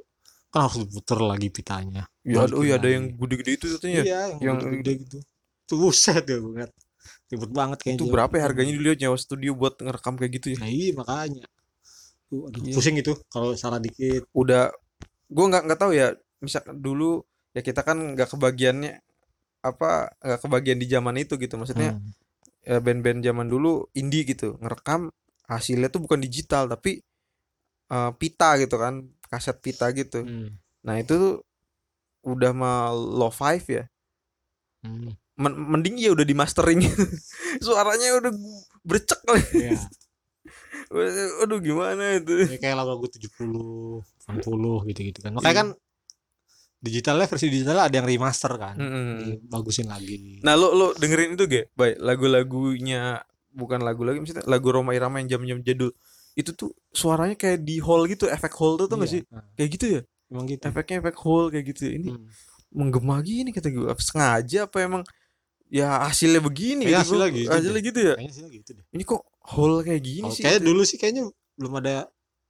[0.48, 2.02] Kan harus diputer lagi pitanya.
[2.24, 4.02] Ya Balikin oh iya ada yang gede-gede itu katanya.
[4.02, 5.18] Iya yang, yang- gede gitu.
[5.68, 6.70] Tuh buset ya banget
[7.28, 8.00] ribet banget kayaknya.
[8.00, 10.58] Itu berapa ya harganya dulu ya nyawa studio buat ngerekam kayak gitu ya?
[10.64, 11.44] Nah iya makanya.
[12.32, 12.74] Tuh aduh, Iya.
[12.76, 14.24] pusing itu kalau salah dikit.
[14.32, 14.72] Udah
[15.28, 16.08] gua nggak nggak tahu ya
[16.40, 17.20] misalkan dulu
[17.52, 19.00] ya kita kan nggak kebagiannya
[19.60, 22.10] apa nggak kebagian di zaman itu gitu maksudnya Hmm.
[22.62, 25.08] ya band-band zaman dulu indie gitu ngerekam
[25.46, 27.00] hasilnya tuh bukan digital tapi
[27.88, 30.56] eh, pita gitu kan kaset pita gitu Hmm.
[30.84, 31.34] nah itu tuh
[32.22, 33.84] udah mah low five ya
[34.78, 35.10] Hmm.
[35.34, 36.78] Men- mending ya udah di mastering
[37.64, 38.32] suaranya udah
[38.82, 39.78] bercek kali Iya.
[41.42, 42.32] aduh gimana itu?
[42.46, 45.32] Ya, kayak lagu-lagu 70 80 gitu-gitu kan.
[45.32, 45.58] Makanya Iya.
[45.58, 45.68] kan
[46.78, 48.76] digitalnya versi digitalnya ada yang remaster kan.
[48.78, 49.44] Mm-mm.
[49.44, 50.38] bagusin lagi.
[50.40, 53.18] Nah lo lo dengerin itu gak baik lagu-lagunya
[53.50, 55.90] bukan lagu lagi maksudnya lagu Roma Irama yang jam-jam jadul.
[56.32, 59.14] Itu tuh suaranya kayak di hall gitu efek hall tuh tuh gak Iya.
[59.14, 59.22] sih?
[59.54, 60.00] kayak gitu ya?
[60.28, 60.62] Emang gitu.
[60.62, 62.28] Efeknya efek hall kayak gitu ini Hmm.
[62.70, 63.90] menggema gini kata gue.
[63.98, 65.02] Sengaja apa emang
[65.68, 68.14] ya hasilnya begini Kayaknya gitu, hasilnya gitu hasilnya gitu ya.
[68.16, 68.84] Kayaknya sih gitu deh.
[68.94, 70.66] Ini kok hall kayak gini Kalau sih kayak gitu.
[70.72, 71.24] dulu sih kayaknya
[71.58, 71.94] belum ada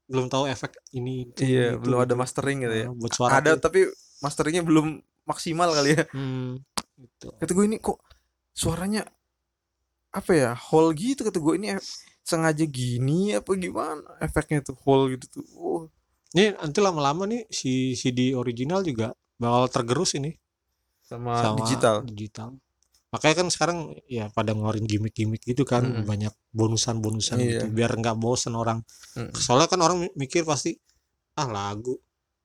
[0.09, 2.21] belum tahu efek ini itu, iya itu, belum ada gitu.
[2.23, 2.87] mastering gitu ya.
[2.89, 3.61] Nah, buat suara ada tuh.
[3.69, 3.81] tapi
[4.25, 4.87] masteringnya belum
[5.29, 6.05] maksimal kali ya.
[6.17, 6.63] Hmm,
[6.97, 7.29] gitu.
[7.37, 8.01] kata gue ini kok
[8.57, 9.05] suaranya
[10.09, 15.13] apa ya hall gitu kata gue ini ef- sengaja gini apa gimana efeknya tuh hall
[15.13, 15.45] gitu tuh.
[15.57, 15.83] Oh,
[16.33, 20.37] Ini nanti lama-lama nih si CD original juga bakal tergerus ini.
[21.05, 21.97] Sama, sama digital.
[22.05, 22.49] digital.
[23.09, 26.05] Makanya kan sekarang ya pada ngeluarin gimmick-gimmick gitu kan Mm-mm.
[26.05, 27.47] banyak bonusan-bonusan Iya.
[27.65, 28.85] gitu biar nggak bosen orang.
[29.17, 29.33] Mm-mm.
[29.33, 30.77] Soalnya kan orang mi- mikir pasti
[31.35, 31.97] ah lagu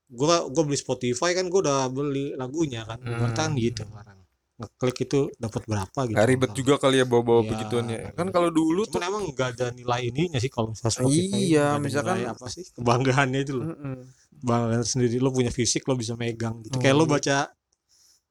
[0.08, 2.96] gua gua beli Spotify kan gua udah beli lagunya kan.
[3.02, 3.60] Mm.
[3.60, 4.24] gitu orang.
[4.54, 6.16] Ngeklik itu dapat berapa gitu.
[6.16, 7.84] Nggak ribet juga kali ya bawa-bawa Iya.
[7.90, 11.42] ya kan kalau dulu tuh emang nggak ada nilai ininya sih kalau misalnya Spotify.
[11.44, 13.68] Iya, misalkan- apa sih kebanggaannya itu loh.
[13.68, 13.96] Mm-mm.
[14.40, 16.78] Banggaan sendiri lo punya fisik lo bisa megang gitu.
[16.78, 17.52] Kayak lo baca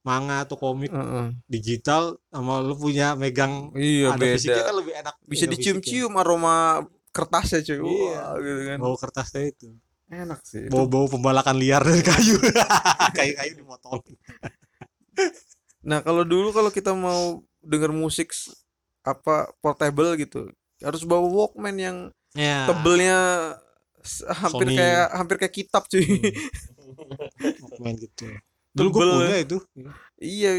[0.03, 1.39] manga atau komik Mm-mm.
[1.47, 5.53] digital sama lu punya megang iya ada fisiknya beda kan lebih enak bisa fisiknya.
[5.55, 6.57] dicium-cium aroma
[7.13, 7.77] kertasnya cuy.
[7.77, 7.85] Iya.
[7.85, 8.79] Wah, gitu kan.
[8.81, 9.69] Bau kertasnya itu.
[10.13, 12.37] Enak sih bau bau pembalakan liar dari kayu.
[13.17, 14.01] Kayu kayu dimotong.
[15.83, 18.31] Nah kalau dulu kalau kita mau denger musik
[19.03, 20.47] apa portable gitu
[20.79, 21.97] harus bawa Walkman yang
[22.39, 23.19] ya tebelnya
[24.31, 24.79] hampir Sony.
[24.79, 26.07] kayak hampir kayak kitab cuy.
[27.83, 28.31] Main gitu
[28.73, 29.57] dulu gue punya itu.
[30.19, 30.53] Iya.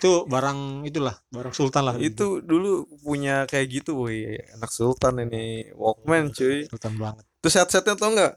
[0.00, 1.94] Itu barang itulah barang sultan lah.
[1.96, 4.36] Itu dulu punya kayak gitu woi.
[4.56, 6.68] Anak sultan ini Walkman cuy.
[6.68, 7.24] sultan banget.
[7.40, 8.32] Terus headsetnya tau nggak?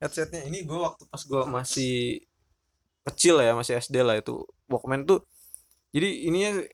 [0.00, 0.40] Headsetnya.
[0.48, 2.24] Ini gue waktu pas gue masih
[3.06, 4.40] kecil ya masih SD lah itu.
[4.68, 5.22] Walkman tuh
[5.92, 6.64] jadi ininya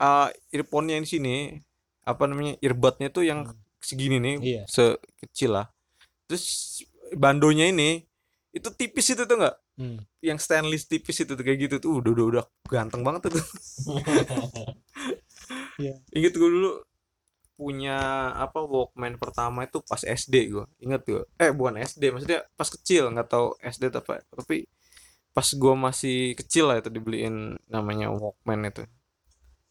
[0.00, 1.36] uh, earphone-nya yang di sini
[2.02, 3.58] apa namanya earbudnya tuh yang Hmm.
[3.82, 4.62] segini nih iya.
[4.70, 5.66] sekecil lah.
[6.30, 6.78] Terus
[7.18, 8.06] bandonya ini
[8.54, 9.98] itu tipis itu tuh nggak Hmm.
[10.22, 11.98] yang stainless tipis itu tuh kayak gitu tuh.
[11.98, 13.34] Udah udah udah ganteng banget tuh.
[15.80, 15.98] Iya.
[16.14, 16.84] inget gue dulu
[17.58, 17.98] punya
[18.38, 23.10] apa Walkman pertama itu pas SD gue inget gue eh bukan SD maksudnya pas kecil.
[23.10, 24.22] Nggak tahu SD apa.
[24.30, 24.70] Tapi
[25.34, 28.86] pas gue masih kecil lah itu dibeliin namanya Walkman itu.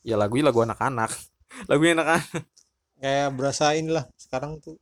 [0.03, 1.11] Ya lagunya lagu anak-anak.
[1.69, 2.25] Lagunya anak-anak.
[3.01, 4.75] Kayak berasa inilah sekarang tuh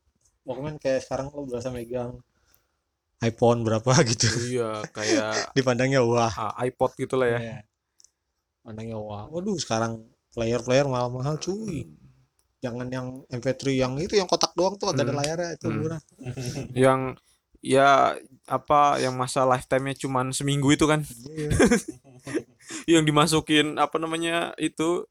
[0.48, 2.18] Walkman kayak sekarang lo berasa megang
[3.20, 7.56] iPhone berapa gitu iya kayak dipandangnya wah ah, iPod gitu lah ya Iya.
[8.60, 10.04] Pandangnya wah, waduh sekarang
[10.36, 11.88] player-player mahal-mahal cuy.
[12.60, 15.16] Jangan yang MP3 yang itu yang kotak doang tuh ada Hmm.
[15.16, 15.78] layarnya itu Hmm.
[15.80, 16.00] murah.
[16.76, 17.00] yang
[17.64, 21.00] ya apa yang masa lifetime-nya cuman seminggu itu kan
[21.32, 21.50] Iya.
[22.84, 25.08] yang dimasukin apa namanya itu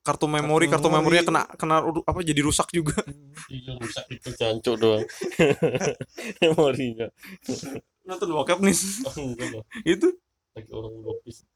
[0.00, 2.96] kartu memori Kartu kartu memorinya kena kena apa jadi rusak juga
[3.52, 5.04] Iya rusak itu jancuk doang.
[6.42, 7.06] Memorinya.
[8.02, 10.08] nonton bokep nih Oh, itu
[10.50, 11.46] Lagi orang lopis.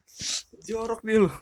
[0.63, 1.35] jorok dia loh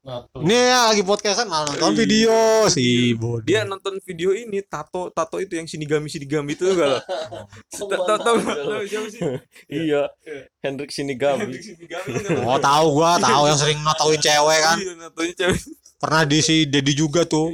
[0.00, 0.40] Nato.
[0.40, 1.98] Ini ya lagi podcastan malah nonton Iya.
[1.98, 2.32] video
[2.72, 3.44] si bodoh.
[3.44, 7.02] dia nonton video ini tato tato itu yang sinigami sinigami itu enggak lah
[7.68, 8.36] tahu tahu tahu
[8.88, 9.20] siapa sih
[9.84, 10.08] Iya.
[10.64, 11.52] Hendrik Sinigami.
[11.52, 14.76] sinigami kan Oh tahu gua, tahu yang sering notoin cewek kan.
[14.80, 15.60] iya cewek
[16.00, 17.52] Pernah di si Dedi juga tuh.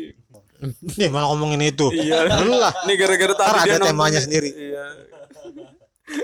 [0.96, 1.90] Nih malah ngomongin itu.
[1.92, 2.72] iya lah.
[2.86, 4.24] Ini gara-gara tadi ada nonton temanya nih.
[4.24, 4.50] sendiri.
[4.54, 4.84] Iya.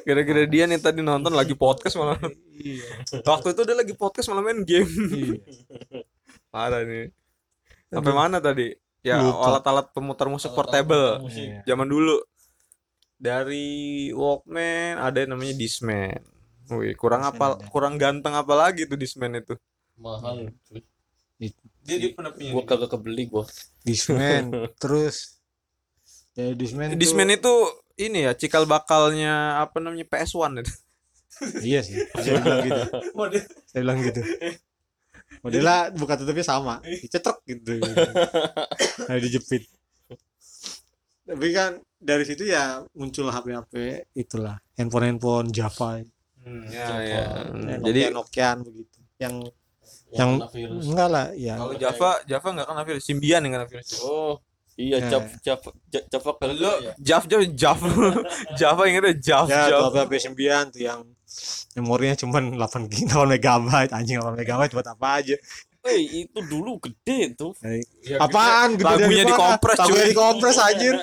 [0.07, 2.17] Gara-gara dia nih tadi nonton lagi podcast malah.
[2.63, 2.87] Iya.
[3.27, 4.87] Waktu itu dia lagi podcast malah main game.
[4.87, 5.37] Iya.
[6.49, 7.11] Parah nih.
[7.91, 8.73] Sampai mana tadi?
[9.03, 9.59] Ya Lupa.
[9.59, 11.43] alat-alat pemutar musik portable Musik.
[11.43, 11.61] Iya.
[11.67, 12.23] zaman dulu.
[13.23, 16.19] dari Walkman ada yang namanya Discman.
[16.75, 19.55] Wih, kurang apa kurang ganteng apa lagi tuh Discman itu.
[19.95, 20.83] mahal cuy.
[21.83, 22.51] Dia dia pernah punya.
[22.51, 23.45] gua kagak kebeli gua.
[23.81, 24.51] Discman
[24.83, 25.43] terus.
[26.33, 27.55] Ya Discman tuh- Discman itu
[27.97, 30.73] ini ya cikal bakalnya apa namanya PS1 itu.
[31.67, 32.83] iya sih saya bilang gitu.
[33.67, 34.21] Saya bilang gitu.
[35.41, 37.83] Modelnya buka tutupnya sama dicetrek gitu.
[39.03, 39.67] Nah dijepit.
[41.23, 43.73] Tapi kan dari situ ya muncul HP-HP
[44.15, 44.59] itulah.
[44.75, 46.03] Handphone-handphone Java.
[46.37, 46.99] Hmm, Java.
[46.99, 47.25] ya, ya.
[47.65, 48.99] ya, Jadi Nokian begitu.
[49.17, 49.35] Yang
[50.13, 50.83] yang kena virus.
[50.85, 51.55] enggak lah ya.
[51.57, 53.89] Kalau Java Java nggak kena virus, Symbian yang kena virus.
[54.01, 54.35] oh
[54.75, 55.09] iya Ya.
[55.09, 56.31] Java Java Ja- Java
[56.81, 56.93] ya?
[56.97, 57.89] Java Java Java
[58.61, 59.99] Java ingetnya Java ya tuh Java.
[60.03, 61.01] HP 9 tuh yang
[61.75, 65.37] memorinya cuman 8 GB 8 megabyte anjing 8 megabyte buat apa aja.
[65.83, 67.59] Eh, itu dulu gede tuh.
[67.59, 70.95] Dari- Ya, apaan gede Lagunya dikompres, lagunya dikompres anjir.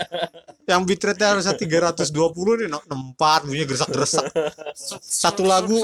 [0.63, 2.15] Yang bitrate harusnya 320
[2.55, 4.25] nih 64 bunyinya gersak-gersak
[5.23, 5.83] satu lagu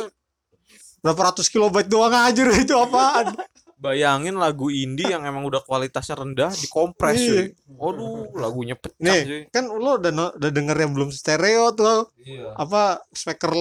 [1.06, 3.38] berapa ratus kilobyte doang aja itu apaan
[3.76, 7.30] Bayangin lagu indie yang emang udah kualitasnya rendah dikompres Iya.
[7.30, 7.46] cuy.
[7.70, 9.42] Waduh, lagunya pecah nih cuy.
[9.52, 12.56] kan lo udah udah denger yang belum stereo tuh Iya.
[12.56, 13.52] apa speaker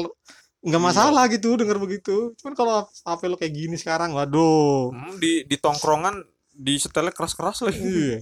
[0.61, 5.45] nggak masalah gitu denger begitu cuman kalau HP lo kayak gini sekarang waduh Hmm, di
[5.45, 7.85] di tongkrongan di setelnya keras-keras lagi.
[7.85, 8.19] iya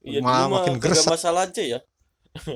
[0.00, 1.10] iya Ma- dulu mah makin gresek.
[1.10, 1.80] masalah aja ya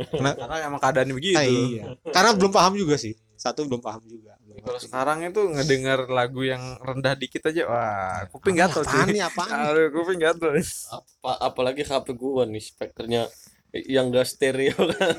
[0.09, 1.35] Karena emang keadaannya begitu.
[1.35, 6.07] Ah, iya karena belum paham juga sih satu belum paham juga Kalau sekarang itu ngedengar
[6.07, 9.15] lagu yang rendah dikit aja, wah, kuping gatel apaan cuy.
[9.19, 9.51] nih apaan?
[9.51, 10.55] Aduh, kuping gatel.
[10.95, 13.27] apa apalagi HP gua nih spekernya
[13.75, 15.19] yang gak stereo kan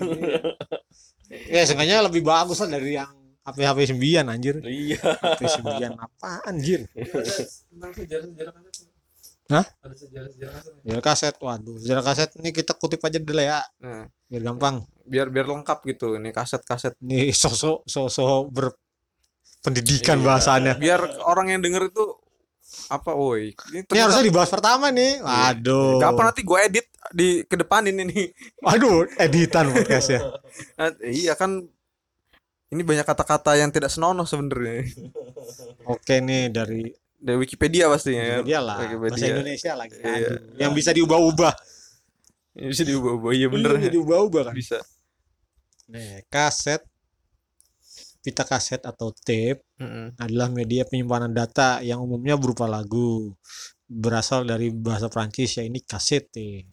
[1.52, 3.12] ya seenggaknya lebih bagus lah dari yang
[3.44, 8.88] HP HP 9 anjir iya HP 9 apaan anjir Tentang sejarah-sejarah kaset.
[9.46, 9.66] Hah?
[9.84, 10.74] Ada sejarah-sejarah kaset.
[10.88, 15.28] ya kaset waduh sejarah kaset ini kita kutip aja dulu ya Nah, biar gampang biar
[15.30, 16.96] biar lengkap gitu ini kaset-kaset.
[17.04, 18.56] ini sosok sosok
[19.66, 20.26] berpendidikan Iya.
[20.28, 22.06] bahasannya Biar orang yang denger itu
[22.86, 23.50] apa, woi.
[23.72, 27.82] Ini, ini harusnya dibahas pertama nih waduh Gak apa nanti gue edit di ke depan
[27.84, 28.28] ini nih.
[28.60, 30.22] waduh editan podcastnya
[30.78, 31.66] Nah, iya kan
[32.68, 34.86] ini banyak kata-kata yang tidak senonoh sebenarnya.
[35.84, 38.38] oke nih dari Dari Wikipedia pastinya ya.
[38.38, 39.10] Wikipedia lah Wikipedia.
[39.10, 40.14] bahasa Indonesia lagi Iya.
[40.16, 41.54] Aduh, yang bisa diubah-ubah
[42.56, 43.32] bisa diubah-ubah.
[43.32, 43.72] Iya bener.
[43.78, 44.80] Iya, diubah-ubah kan Bisa.
[45.86, 46.82] nih kaset
[48.26, 50.18] pita kaset atau tape Mm-mm.
[50.18, 53.38] adalah media penyimpanan data yang umumnya berupa lagu
[53.86, 56.66] berasal dari bahasa Prancis ya ini kasete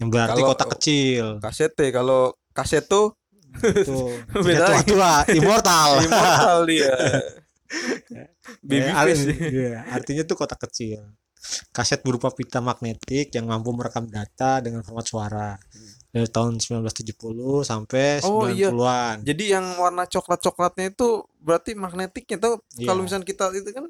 [0.00, 1.24] yang berarti Kalau- kotak kecil.
[1.44, 3.12] Kasete kalau kaset tuh
[3.60, 3.98] itu
[4.46, 6.00] Beda tua immortal.
[6.00, 6.94] Immortal dia.
[8.64, 9.24] Baby ar- face.
[9.52, 11.04] iya, artinya tuh kotak kecil.
[11.70, 15.48] Kaset berupa pita magnetik yang mampu merekam data dengan format suara
[16.08, 17.12] dari tahun 1970
[17.62, 18.72] sampai Oh, iya.
[18.72, 22.86] 90-an Jadi yang warna coklat-coklatnya itu berarti magnetiknya tuh Iya.
[22.86, 23.86] kalau misalnya kita itu kan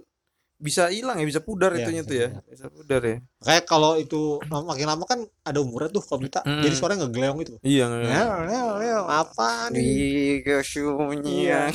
[0.58, 2.28] bisa hilang ya, bisa pudar Iya, itunya tuh ya.
[2.44, 3.22] Bisa pudar ya.
[3.38, 6.66] kayak kalau itu makin lama kan ada umurnya tuh kalau pita Mm.
[6.66, 7.86] jadi suaranya ngegeleong itu Iya.
[7.86, 9.94] Neo, apa nih Ih,
[10.42, 10.58] Iya.
[10.58, 11.70] kesunyian.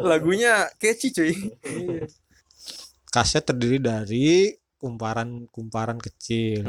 [0.00, 1.32] Lagunya catchy cuy.
[3.06, 4.50] kaset terdiri dari
[4.84, 6.60] kumparan-kumparan kecil.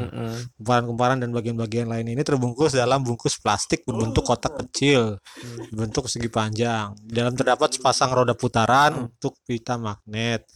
[0.56, 5.20] Kumparan-kumparan dan bagian-bagian lain ini terbungkus dalam bungkus plastik berbentuk kotak kecil,
[5.68, 6.96] berbentuk segi panjang.
[7.04, 10.48] Di dalam terdapat sepasang roda putaran untuk pita magnet.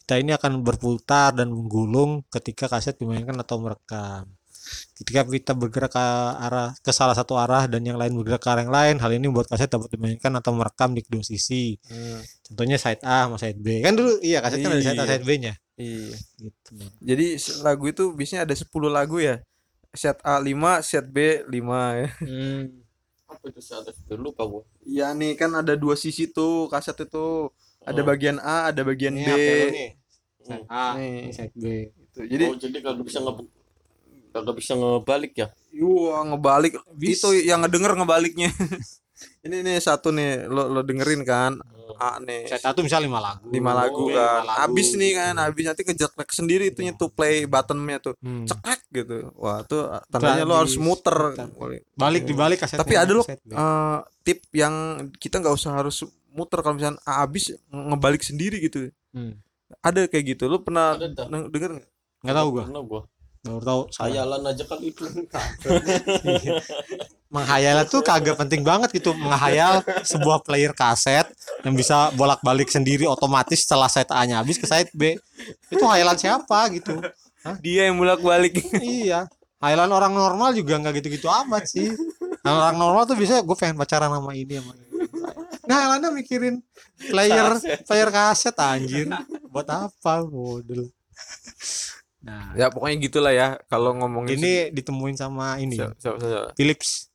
[0.00, 4.24] Pita ini akan berputar dan menggulung ketika kaset dimainkan atau merekam.
[4.94, 6.04] Ketika pita bergerak ke
[6.38, 9.26] arah ke salah satu arah dan yang lain bergerak ke arah yang lain, hal ini
[9.26, 11.74] membuat kaset dapat dimainkan atau merekam di kedua sisi.
[12.46, 13.82] Contohnya side A sama side B.
[13.82, 15.58] Kan dulu iya kaset kan ada side A side B-nya.
[15.76, 16.14] Iya.
[16.38, 16.70] Gitu.
[17.00, 17.26] Jadi
[17.64, 19.40] lagu itu biasanya ada 10 lagu ya.
[19.92, 22.08] Set A 5, set B 5 ya.
[23.32, 27.48] apa itu saat itu lupa gua Iya nih kan ada dua sisi tuh kaset itu.
[27.82, 28.06] Ada Oh.
[28.06, 29.30] bagian A, ada bagian Ini B.
[29.72, 29.90] Nih.
[30.42, 31.10] Side A, Nih.
[31.26, 31.64] ini side B.
[31.88, 32.20] Gitu.
[32.28, 33.32] Jadi oh jadi kagak bisa nge
[34.32, 35.48] kagak bisa ngebalik ya
[35.80, 37.20] Wah ngebalik Bis.
[37.20, 38.52] itu yang ngedenger ngebaliknya.
[39.40, 41.56] ini nih satu nih lo lo dengerin kan
[41.94, 43.46] A nih Side A tuh misal 5 lagu.
[43.46, 44.40] lima lagu B, kan.
[44.40, 44.58] lima lagu.
[44.64, 48.42] Habis nih kan, habis nanti kejeklek sendiri itunya tuh play buttonnya tuh Hmm.
[48.42, 49.30] ceklek gitu.
[49.34, 51.34] Wah tuh tandanya lo harus muter.
[51.92, 52.80] Balik dibalik kasetnya.
[52.80, 53.28] Tapi ada B.
[53.28, 58.58] eh, tip yang kita nggak usah harus muter kalau misalnya A habis nge- ngebalik sendiri
[58.58, 58.88] gitu.
[59.10, 59.36] Hmm.
[59.78, 60.46] Ada kayak gitu.
[60.46, 61.86] Lo pernah denger nggak?
[62.24, 62.64] Nggak tahu gua.
[63.42, 63.80] Baru tahu.
[63.90, 64.06] salah.
[64.08, 65.02] hayalan aja kali itu
[67.32, 69.16] Menghayal tuh kagak penting banget gitu.
[69.16, 71.24] Menghayal sebuah player kaset
[71.64, 75.16] yang bisa bolak-balik sendiri otomatis setelah side A-nya habis ke side B.
[75.66, 77.00] Itu hayalan siapa gitu?
[77.58, 78.60] Dia yang bolak-balik.
[78.78, 79.26] iya.
[79.58, 81.94] Highland orang normal juga nggak gitu-gitu amat sih
[82.42, 84.86] orang normal tuh bisa gue pengen pacaran sama ini sama ini
[85.62, 86.58] nah Highlandnya mikirin
[86.98, 87.86] player Kaset.
[87.86, 89.06] player kaset anjir
[89.46, 90.90] buat apa bodoh
[92.26, 96.50] nah Ya pokoknya gitulah ya kalau ngomongin ini ditemuin sama ini Siapa- siapa- siapa?
[96.58, 97.11] Philips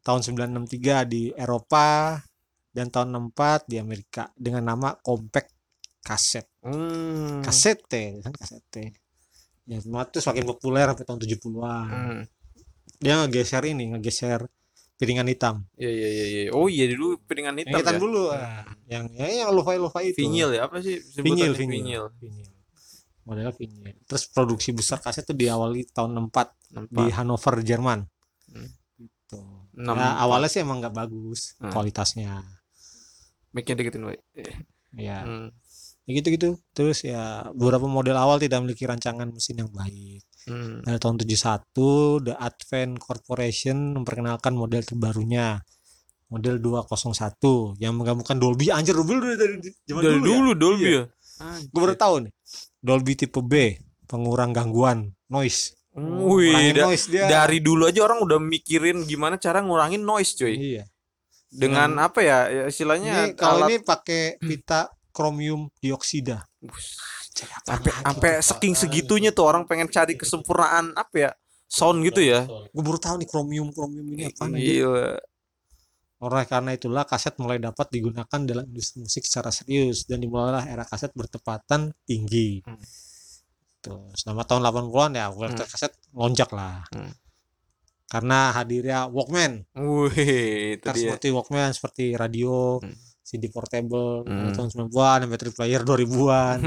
[0.00, 2.18] tahun 963 di Eropa
[2.70, 5.50] dan tahun 64 di Amerika dengan nama compact
[6.00, 7.40] kaset Hmm.
[7.40, 8.92] kasete kan kasete
[9.64, 12.22] ya semua tuh semakin populer sampai tahun 70-an Hmm.
[12.96, 14.44] dia ngegeser ini ngegeser
[14.96, 16.40] piringan hitam Iya iya iya iya.
[16.52, 18.00] Oh iya dulu piringan yang hitam hitam ya.
[18.00, 18.64] dulu ah.
[18.86, 21.56] yang ya yang lo-fi lo-fi itu Vinyl ya apa sih vinyl sebutannya?
[21.56, 22.50] vinyl vinyl
[23.22, 27.08] modelnya vinyl terus produksi besar kaset tuh diawali tahun 64 di Nampak.
[27.16, 28.00] Hanover Jerman
[29.80, 29.82] Hmm.
[29.82, 30.20] gitu Enam ya, empat.
[30.20, 31.72] awalnya sih emang nggak bagus Hmm.
[31.72, 32.32] kualitasnya
[33.50, 34.16] Mic-nya deketin, Boy.
[34.94, 35.48] ya Hmm.
[36.02, 40.80] ya gitu-gitu terus ya beberapa model awal tidak memiliki rancangan mesin yang baik Hmm.
[40.80, 41.76] Pada tahun 71
[42.22, 45.60] The Advent Corporation memperkenalkan model terbarunya
[46.26, 50.56] model 201 yang menggabungkan Dolby anjir Dolby udah dari zaman Dari dulu, dulu ya?
[50.56, 50.96] Dolby Iya.
[50.96, 51.04] ya.
[51.62, 52.32] gue baru tahu nih
[52.78, 53.52] Dolby tipe B
[54.04, 59.34] pengurang gangguan noise Wih, Ngurangin da- noise dia dari dulu aja orang udah mikirin gimana
[59.36, 60.54] cara ngurangin noise, cuy.
[60.54, 60.84] iya
[61.50, 62.46] Dengan apa ya?
[62.46, 66.46] ya istilahnya ini kalau alat- ini pakai pita kromium dioksida
[67.64, 71.30] sampai sampai saking segitunya tuh orang pengen cari kesempurnaan apa ya?
[71.66, 72.46] Sound gitu ya.
[72.46, 75.18] gue baru tahu nih kromium kromium ini apa Gila.
[76.20, 80.84] Oleh karena itulah kaset mulai dapat digunakan dalam industri musik secara serius dan dimulailah era
[80.84, 82.60] kaset bertepatan tinggi.
[82.62, 82.76] Hmm.
[83.80, 85.72] Tuh, selama tahun 80-an ya kualitas Hmm.
[85.72, 86.84] kaset lonjak lah.
[86.90, 87.12] Hmm.
[88.04, 91.02] Karena hadirnya Walkman, Wih, itu Kan dia.
[91.06, 92.92] seperti Walkman seperti radio, Hmm.
[93.22, 94.50] CD portable Hmm.
[94.50, 96.58] tahun 90-an, MP3 player 2000-an.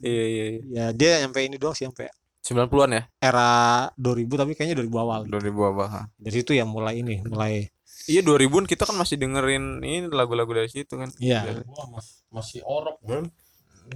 [0.00, 0.60] Iya iya iya.
[0.66, 2.10] ya dia sampai ini doang sih sampai
[2.42, 3.02] 90-an ya?
[3.20, 3.50] era
[3.94, 5.20] 2000 tapi kayaknya 2000 awal.
[5.24, 6.10] 2000 apa?
[6.16, 7.70] Dari situ ya mulai ini, mulai
[8.08, 11.06] Iya 2000-an kita kan masih dengerin ini lagu-lagu dari situ kan.
[11.20, 11.62] Iya.
[11.86, 13.28] Mas- masih orok bro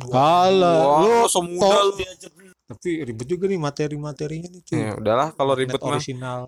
[0.05, 0.79] Kalah.
[0.81, 1.95] Wah, Lu semuda lu.
[2.65, 4.79] tapi ribet juga nih materi-materinya nih cuy.
[4.81, 5.89] Ya udahlah kalau ribet mah.
[5.93, 6.41] original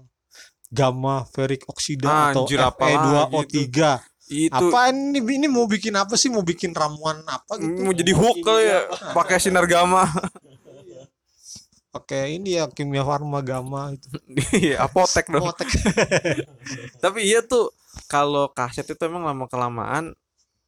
[0.66, 3.68] gamma ferric oksida atau Anjir, apa lagi Fe2O3
[4.26, 8.10] Itu apa ini ini mau bikin apa sih mau bikin ramuan apa gitu mau jadi
[8.10, 8.80] hook kali ya
[9.14, 10.10] pakai sinar gamma.
[11.88, 14.08] pakai ini ya kimia farma gamma itu
[14.52, 15.46] Iya, apotek dong.
[15.46, 15.64] Motek.
[17.04, 17.72] Tapi iya tuh
[18.04, 20.12] kalau kaset itu emang lama kelamaan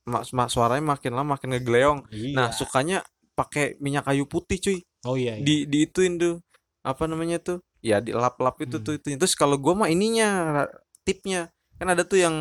[0.08, 1.98] mak mak- suaranya makin lama makin ngegleong.
[2.32, 2.54] Nah, Iya.
[2.54, 2.98] sukanya
[3.32, 4.78] pakai minyak kayu putih cuy.
[5.04, 5.44] oh iya, iya.
[5.44, 6.42] Di diituin tuh.
[6.80, 7.58] Apa namanya tuh?
[7.78, 8.82] Ya di lap-lap itu Hmm.
[8.82, 9.06] tuh itu.
[9.14, 10.64] Terus kalau gua mah ininya
[11.02, 12.34] tipnya kan ada tuh yang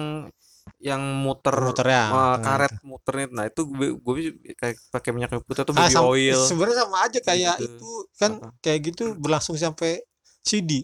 [0.80, 2.84] yang muter muternya eh, tengah karet itu.
[2.84, 3.26] muternya.
[3.32, 4.14] Nah, itu gue gue
[4.54, 6.40] kayak pakai minyak kayu putih atau Ah, baby oil.
[6.44, 7.72] sebenarnya sama aja kayak Gitu.
[7.72, 8.48] itu kan Apa?
[8.60, 10.02] kayak gitu berlangsung sampai
[10.42, 10.84] CD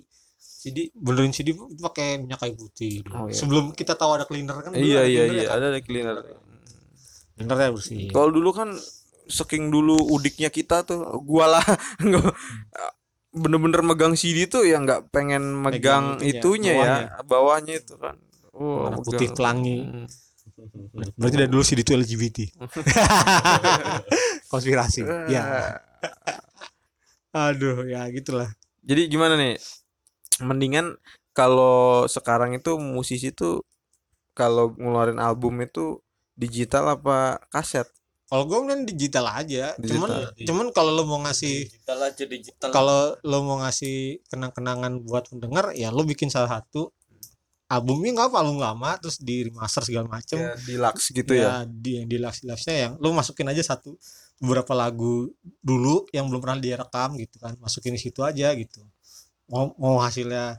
[0.64, 3.36] Jadi benerin CD itu pakai minyak kayu putih Oh, iya.
[3.36, 5.58] sebelum kita tahu ada cleaner kan iya ada iya cleaner iya ya kan?
[5.58, 6.16] ada ada cleaner.
[7.38, 8.70] Cleanernya bersih Kalau dulu kan
[9.28, 11.66] saking dulu udiknya kita tuh gua lah
[13.34, 18.14] bener-bener megang CD tuh ya nggak pengen megang itunya, itunya ya bawahnya itu kan.
[18.54, 19.08] Oh, Warna megang.
[19.10, 19.78] putih pelangi.
[19.82, 20.08] Mm.
[21.18, 22.38] berarti dari dulu CD itu LGBT
[24.54, 25.82] konspirasi ya
[27.34, 29.56] aduh ya gitulah Jadi gimana nih?
[30.44, 31.00] Mendingan
[31.32, 33.64] kalau sekarang itu musisi tuh
[34.36, 36.03] kalau ngeluarin album itu
[36.36, 37.86] digital apa kaset?
[38.34, 39.78] kalau gue kan digital aja.
[39.78, 40.46] Cuman Digital.
[40.50, 42.70] cuman kalau lo mau ngasih digital aja digital.
[42.74, 46.90] kalau lo mau ngasih kenang-kenangan buat pendengar ya lo bikin salah satu.
[47.70, 50.42] Albumnya nggak apa album lama terus di remaster segala macem.
[50.42, 51.62] Ya, deluxe gitu ya.
[51.70, 54.02] di yang di live nya yang lo masukin aja satu
[54.42, 55.30] beberapa lagu
[55.62, 57.54] dulu yang belum pernah direkam gitu kan.
[57.62, 58.82] Masukin di situ aja gitu.
[59.54, 60.58] Mau mau hasilnya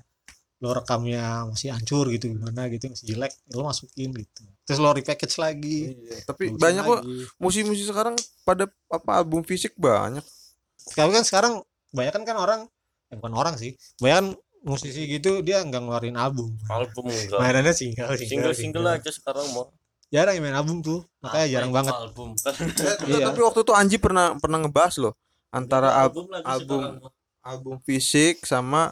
[0.63, 4.91] lo rekamnya masih hancur gitu gimana gitu masih jelek ya lo masukin gitu terus lo
[4.91, 5.93] repackage lagi.
[5.93, 7.01] Iya, Tapi produksi banyak kok.
[7.37, 10.25] musisi-musisi sekarang pada apa album fisik banyak.
[10.93, 11.53] tapi kan sekarang
[11.97, 12.61] banyak kan orang
[13.09, 13.73] ya bukan orang sih.
[14.01, 14.27] Banyak kan
[14.65, 16.57] musisi gitu dia nggak ngeluarin album.
[16.69, 17.41] Album enggak.
[17.41, 18.85] Mainannya single single single.
[18.89, 19.69] aja sekarang mau
[20.09, 21.05] jarang yang main album tuh.
[21.21, 21.95] Makanya jarang banget.
[21.95, 22.29] album?
[22.37, 22.55] Kan.
[23.09, 23.29] Iya.
[23.33, 25.15] Tapi waktu itu Anji pernah pernah ngebahas loh.
[25.53, 26.83] Antara album album
[27.45, 28.91] album fisik sama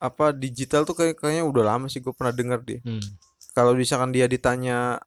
[0.00, 2.80] apa digital tuh kayak kayaknya udah lama sih gue pernah denger dia.
[2.84, 3.04] Hmm.
[3.52, 5.00] Kalau misalkan dia ditanya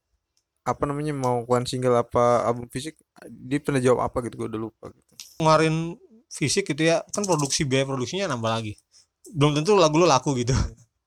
[0.64, 2.96] apa namanya mau keluarin single apa album fisik,
[3.28, 5.12] dia pernah jawab apa gitu gue udah lupa gitu.
[5.44, 6.00] ngeluarin
[6.32, 8.74] fisik gitu ya kan produksi biaya produksinya nambah lagi.
[9.32, 10.56] Belum tentu lagu lo laku gitu.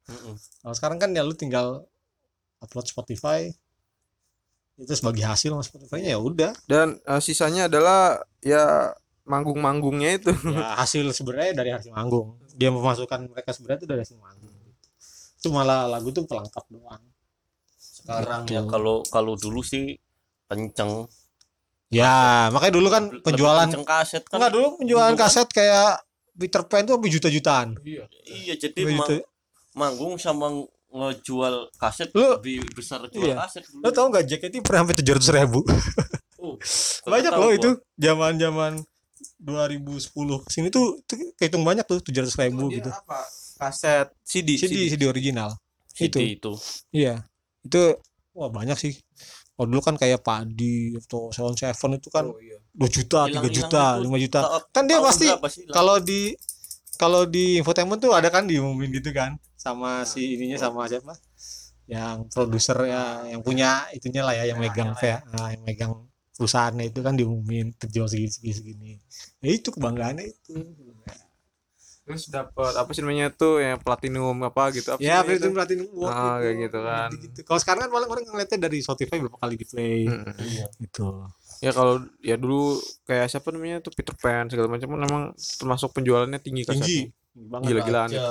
[0.07, 0.39] Mm-mm.
[0.63, 1.83] kalau sekarang kan ya lu tinggal
[2.63, 3.51] upload Spotify
[4.79, 6.53] itu sebagai hasil sama Spotify ya udah.
[6.69, 8.93] Dan eh, sisanya adalah ya
[9.25, 10.31] manggung-manggungnya itu.
[10.53, 12.39] Ya hasil sebenarnya dari hasil manggung.
[12.55, 14.57] Dia memasukkan mereka sebenarnya itu dari hasil manggung
[15.47, 16.99] itu malah lagu tuh pelengkap doang
[18.07, 19.99] sekarang ya kalau kalau dulu sih
[20.47, 21.11] kenceng.
[21.89, 24.39] Ya makanya dulu kan Lebih penjualan kenceng kaset kan.
[24.39, 25.91] Enggak dulu penjualan Dulu kan- kaset kayak
[26.33, 27.69] Peter Pan tuh sampai juta-jutaan.
[27.83, 28.55] Iya.
[28.57, 29.27] Jadi Sampai ma- juta-
[29.73, 30.47] manggung sama
[30.89, 33.37] ngejual kaset Lu- lebih besar jual Iya.
[33.39, 33.83] kaset dulu.
[33.83, 35.61] lo tau nggak JKT pernah sampai tujuh ratus ribu.
[36.39, 36.55] Oh,
[37.13, 37.55] banyak loh gua.
[37.55, 38.73] itu zaman zaman
[39.37, 40.11] 2010
[40.47, 42.89] sini tuh, tuh kehitung banyak tuh tujuh ratus ribu gitu.
[42.89, 43.21] apa?
[43.59, 45.57] Kaset CD CD CD original.
[45.89, 46.53] CD itu.
[46.91, 47.25] Iya,
[47.67, 47.83] itu
[48.37, 48.95] wah banyak sih.
[49.57, 52.61] Oh dulu kan kayak Padi atau Seven Seven itu kan Oh, iya.
[52.77, 54.39] 2 juta, 3 Hilang-hilang juta, itu 5 juta.
[54.45, 55.27] ta- Kan dia pasti
[55.73, 56.21] kalau di
[56.97, 61.13] kalau di infotainment tuh ada kan diumumin gitu kan sama si ininya sama siapa?
[61.87, 65.93] Yang produser ya, yang punya itunya lah ya, yang megang kayak nah, yang megang
[66.37, 68.91] perusahaannya itu kan diumumin terjual segini segini segini.
[69.41, 70.53] Ya itu kebanggaannya itu.
[72.07, 75.53] Terus dapat apa sih namanya tuh yang platinum apa gitu apa Ya, Platinum?
[75.53, 77.09] Platinum Award Ah, kayak gitu kan.
[77.11, 77.39] Gitu-gitu.
[77.43, 80.33] Kalau sekarang kan paling orang ngeliatnya dari Spotify berapa kali di play Mm-mm.
[80.39, 80.67] Iya.
[80.79, 81.27] gitu.
[81.57, 85.91] ya kalau ya dulu kayak siapa namanya tuh Peter Pan segala macam kan memang termasuk
[85.91, 87.11] penjualannya tinggi Tinggi.
[87.11, 87.43] kasetnya.
[87.51, 87.67] Banget.
[87.67, 88.23] gila-gilaan ya.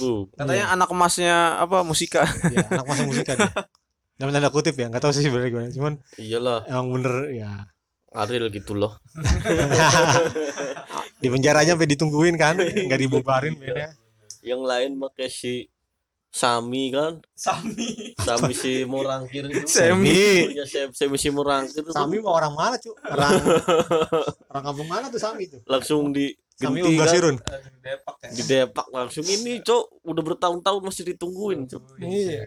[0.00, 3.52] Uh, katanya anak emasnya apa musika ya, anak masa musika dia.
[4.16, 5.68] Dalam tanda kutip ya, nggak tahu sih sebenarnya gimana.
[5.70, 7.52] Cuman iyalah emang bener ya.
[8.14, 8.96] Ariel gitu loh.
[11.18, 13.92] di penjaranya sampai ditungguin kan, nggak dibubarin bandnya.
[14.40, 15.66] Yang lain pakai si
[16.28, 19.66] Sami kan, Sami Sami si Morangkir itu.
[19.66, 20.52] Semi.
[20.52, 22.90] Ya Sam- Sami si Morangkir itu Sami mau orang mana cu?
[23.00, 23.30] Orang
[24.48, 25.60] orang kampung mana tuh Sami tuh?
[25.64, 27.36] langsung di Sami kan, Sirun.
[27.80, 32.42] Depak ya di Depak langsung ini cok udah bertahun-tahun masih ditungguin cok Iya.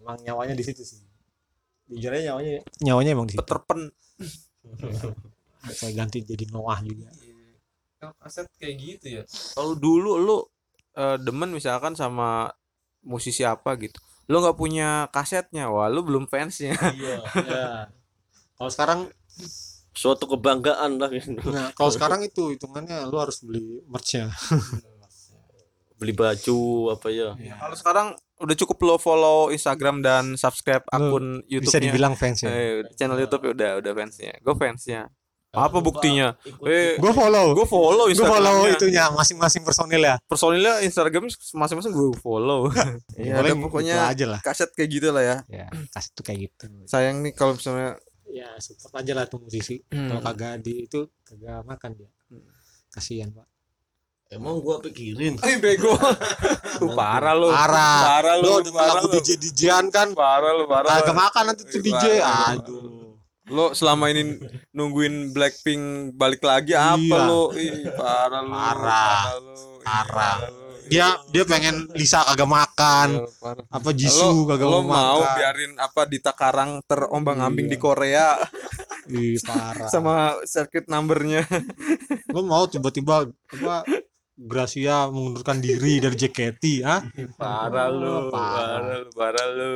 [0.00, 1.00] Emang nyawanya di situ sih.
[1.88, 3.40] Jujur aja nyawanya nyawanya emang di situ.
[3.40, 3.88] Peter Pan
[5.70, 7.08] Saya ganti jadi Noah juga.
[8.00, 10.36] Kalau kaset kayak gitu ya kalau dulu lu
[10.96, 12.48] eh, demen misalkan sama
[13.04, 17.68] musisi apa gitu lu nggak punya kasetnya wah lu belum fansnya iya Ya.
[18.56, 19.00] Kalau sekarang
[19.92, 21.44] suatu kebanggaan lah gitu.
[21.52, 24.32] nah, kalau sekarang itu hitungannya lu harus beli merch-nya.
[26.00, 26.60] beli baju
[26.96, 28.08] apa ya kalau sekarang
[28.40, 31.84] udah cukup lo follow Instagram dan subscribe akun Bisa YouTube-nya.
[31.84, 32.48] dibilang fans ya.
[32.48, 34.32] eh, channel YouTube udah udah fansnya.
[34.38, 35.12] Gue fansnya.
[35.50, 36.38] Apa buktinya?
[36.62, 37.52] Eh Gue follow.
[37.52, 40.14] gue follow gue follow itunya masing-masing personil ya.
[40.22, 42.70] Personilnya Instagram masing-masing gue follow.
[43.18, 44.40] Ya Paling udah pokoknya aja lah.
[44.40, 45.36] kaset kayak gitu lah ya.
[45.46, 46.64] Ya kasih tuh kayak gitu.
[46.86, 49.82] Sayang nih kalau misalnya ya support aja lah tuh musisi.
[49.90, 50.06] Hmm.
[50.08, 52.10] kalau kagak di itu kagak makan dia.
[52.30, 52.46] Hmm.
[52.88, 53.49] kasihan pak
[54.30, 55.90] emang gua pikirin Eh bego.
[56.98, 57.50] Parah lu.
[57.50, 57.98] Parah.
[58.16, 58.62] Parah lu.
[58.62, 59.14] lu parah lagu lu.
[59.18, 60.88] DJ DJan kan Parah lu, parah.
[60.96, 62.54] kagak makan nanti tuh DJ Parah.
[62.56, 63.18] aduh
[63.50, 64.38] Lu selama ini
[64.70, 67.26] nungguin Blackpink balik lagi apa Iya.
[67.26, 67.42] lu?
[67.52, 68.54] Ih, parah lu.
[68.54, 69.20] Parah.
[69.34, 69.50] lu.
[69.50, 70.36] Ih, Parah.
[70.86, 73.64] dia dia pengen Lisa kagak makan Iya, parah.
[73.68, 77.72] apa Jisoo kagak lu mau mau makan biarin apa Dita Karang terombang-ambing Iya.
[77.74, 78.26] di Korea
[79.08, 80.14] Ih, parah sama
[80.44, 81.42] circuit numbernya.
[82.28, 83.82] lu mau tiba-tiba apa
[84.40, 88.80] Gracia mengundurkan diri dari JKT ah Parah lu, Parah.
[88.80, 89.72] parah lu, parah lu.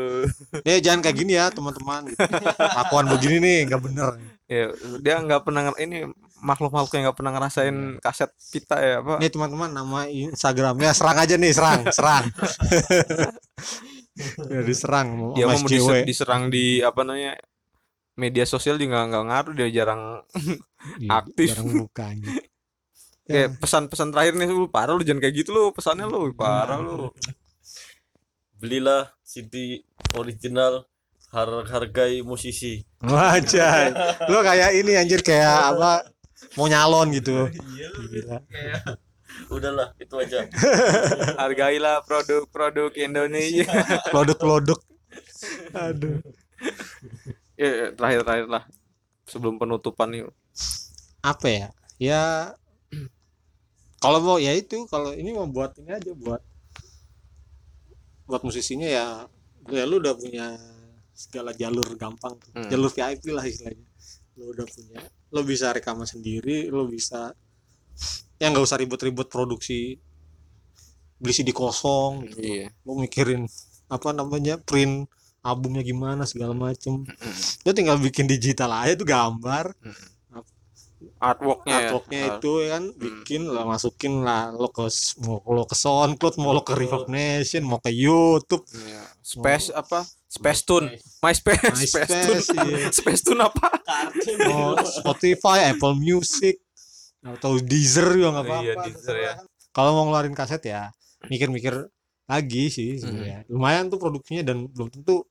[0.62, 2.08] ya jangan kayak gini ya teman-teman
[2.56, 4.08] lakuan begini nih nggak bener
[4.44, 4.68] Ya,
[5.00, 6.04] dia nggak pernah ini
[6.38, 9.16] makhluk-makhluk yang nggak pernah ngerasain kaset pita ya apa?
[9.16, 12.28] Nih teman-teman nama Instagramnya serang aja nih serang serang.
[14.52, 15.66] ya diserang mau dia mau SJW.
[15.66, 17.40] dise- diserang di apa namanya
[18.14, 20.20] media sosial juga nggak ngaruh dia jarang
[21.00, 21.48] Ih, aktif.
[21.50, 22.28] Jarang bukanya.
[23.24, 27.08] Kayak pesan-pesan terakhir nih lu parah lu jangan kayak gitu lu pesannya lu parah lu
[28.60, 29.80] belilah CD
[30.16, 30.84] original
[31.34, 33.92] har hargai musisi Wajah.
[34.30, 36.06] Lu kayak ini anjir kayak apa
[36.56, 37.50] mau nyalon gitu.
[38.14, 38.38] Gila.
[39.50, 40.46] udahlah itu aja
[41.42, 43.66] hargailah produk-produk Indonesia
[44.14, 44.78] Produk-produk.
[45.74, 46.22] Aduh.
[47.58, 48.62] ya ya, terakhir-terakhir lah
[49.26, 50.30] sebelum penutupan nih
[51.18, 51.68] Apa ya?
[51.98, 52.54] Ya
[54.04, 56.44] kalau mau ya itu kalau ini mau buat ini aja buat
[58.28, 59.06] buat musisinya ya
[59.72, 60.60] ya lu udah punya
[61.16, 62.52] segala jalur gampang tuh.
[62.52, 62.68] Hmm.
[62.68, 63.88] jalur VIP lah istilahnya
[64.36, 65.00] lu udah punya
[65.32, 67.32] lu bisa rekaman sendiri lu bisa
[68.36, 69.96] ya nggak usah ribet-ribet produksi
[71.16, 72.44] beli CD kosong gitu.
[72.44, 73.48] iya lu mikirin
[73.88, 75.08] apa namanya print
[75.40, 77.08] albumnya gimana segala macem
[77.64, 79.72] lu tinggal bikin digital aja tuh gambar
[81.16, 81.78] artworknya ya.
[81.84, 82.28] artworknya Ah.
[82.34, 84.84] itu ya kan bikin lah masukin lah lo ke
[85.20, 89.02] mau lo ke SoundCloud mau lo ke Reverb Nation mau ke YouTube Iya.
[89.18, 90.88] space apa space tune
[91.20, 92.88] MySpace space tune iya.
[92.98, 93.68] space tune apa
[94.44, 96.58] mau Spotify Apple Music
[97.20, 99.32] atau Deezer juga nggak Iya, apa-apa Deezer ya.
[99.70, 100.92] kalau mau ngeluarin kaset ya
[101.24, 101.88] mikir-mikir
[102.24, 105.24] lagi sih sebenarnya lumayan tuh produksinya dan belum tentu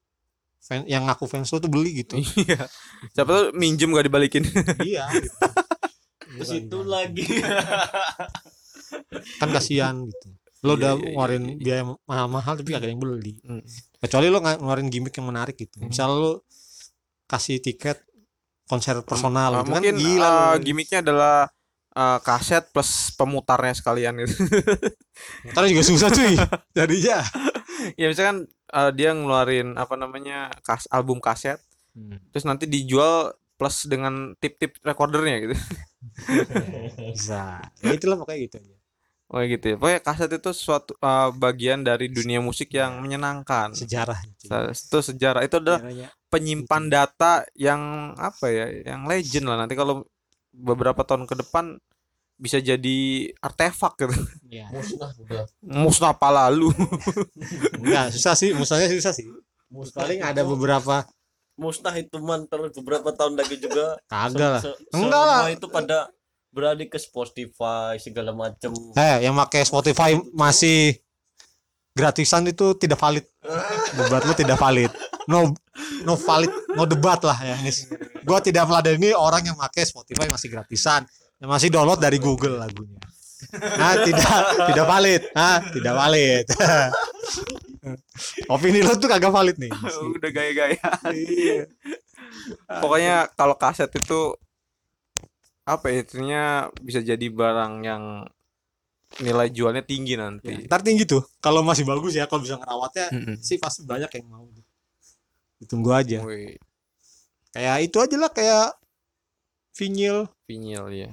[0.59, 2.65] fan, yang ngaku fans lo tuh beli gitu Iya.
[3.11, 4.47] Siapa tuh minjem gak dibalikin.
[4.79, 5.27] iya gitu.
[6.33, 7.23] Ke situ lagi.
[9.39, 10.27] kan kasihan gitu
[10.63, 11.55] lo Iya, udah iya, iya, ngeluarin iya.
[11.59, 13.59] biaya mahal-mahal tapi gak ada yang beli Hmm.
[13.99, 15.89] kecuali lo ngeluarin gimmick yang menarik gitu Hmm.
[15.89, 16.31] misal lo
[17.25, 17.99] kasih tiket
[18.63, 20.61] konser personal Ah, gitu kan mungkin gila ah, lo.
[20.61, 21.51] gimmicknya adalah
[21.91, 24.39] ah, kaset plus pemutarnya sekalian gitu.
[25.51, 26.35] Ntar juga susah cuy
[26.77, 27.19] jadinya
[27.93, 31.59] ya misalkan ah, dia ngeluarin apa namanya kas album kaset
[32.31, 35.55] terus nanti dijual plus dengan tip-tip recordernya gitu.
[37.13, 38.75] bisa ya itulah pokoknya gitu aja
[39.33, 39.75] Oh gitu ya.
[39.81, 43.73] Pokoknya kaset itu suatu ah, bagian dari dunia musik yang menyenangkan.
[43.73, 44.21] sejarah
[44.69, 45.41] Itu sejarah.
[45.41, 46.07] Itu adalah Sejarahnya.
[46.29, 49.57] penyimpan data yang apa ya, yang legend lah.
[49.65, 50.05] Nanti kalau
[50.53, 51.81] beberapa tahun ke depan
[52.37, 54.13] bisa jadi artefak gitu.
[54.53, 55.43] ya Musnah udah.
[55.65, 56.69] Musnah apa lalu.
[57.81, 59.25] enggak susah sih musnahnya susah sih
[59.73, 61.09] Musnah paling ada beberapa
[61.55, 64.61] musnah itu mantel beberapa tahun lagi juga kagak lah.
[64.61, 65.39] se- se- Enggak lah.
[65.39, 65.97] semua itu pada
[66.49, 68.69] beralih ke Spotify segala macem.
[68.93, 70.97] Eh yang pakai Spotify masih
[71.91, 73.25] gratisan itu tidak valid.
[74.09, 74.89] Buat lu tidak valid.
[75.25, 75.53] No
[76.01, 77.89] no valid no debat lah ya Nis.
[78.21, 81.05] Gua tidak meladeni orang yang pakai Spotify masih gratisan.
[81.37, 83.01] Yang masih download dari Google lagunya.
[83.53, 84.29] Nah tidak
[84.67, 85.21] tidak valid.
[85.31, 86.45] Nah tidak valid
[88.47, 89.71] opini lu tuh kagak valid nih
[90.13, 90.79] Udah gaya-gaya.
[92.75, 94.37] Pokoknya kalau kaset itu
[95.63, 96.43] apa ya itunya
[96.77, 98.03] bisa jadi barang yang
[99.15, 100.51] nilai jualnya tinggi Ya, nanti.
[100.65, 103.35] ntar tinggi tuh kalau masih bagus ya kalau bisa ngerawatnya Mm-mm.
[103.39, 104.43] sih pasti banyak yang mau
[105.57, 106.57] ditunggu aja Wih,
[107.49, 108.75] kayak itu aja lah kayak
[109.71, 111.09] vinyl vinyl ya.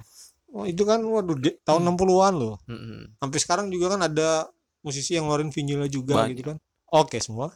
[0.50, 3.14] oh itu kan waduh di- tahun 60-an loh Mm-mm.
[3.16, 4.48] sampai sekarang juga kan ada
[4.80, 6.34] musisi yang ngeluarin vinylnya juga Banyak.
[6.34, 6.58] gitu kan
[6.90, 7.54] oke semua.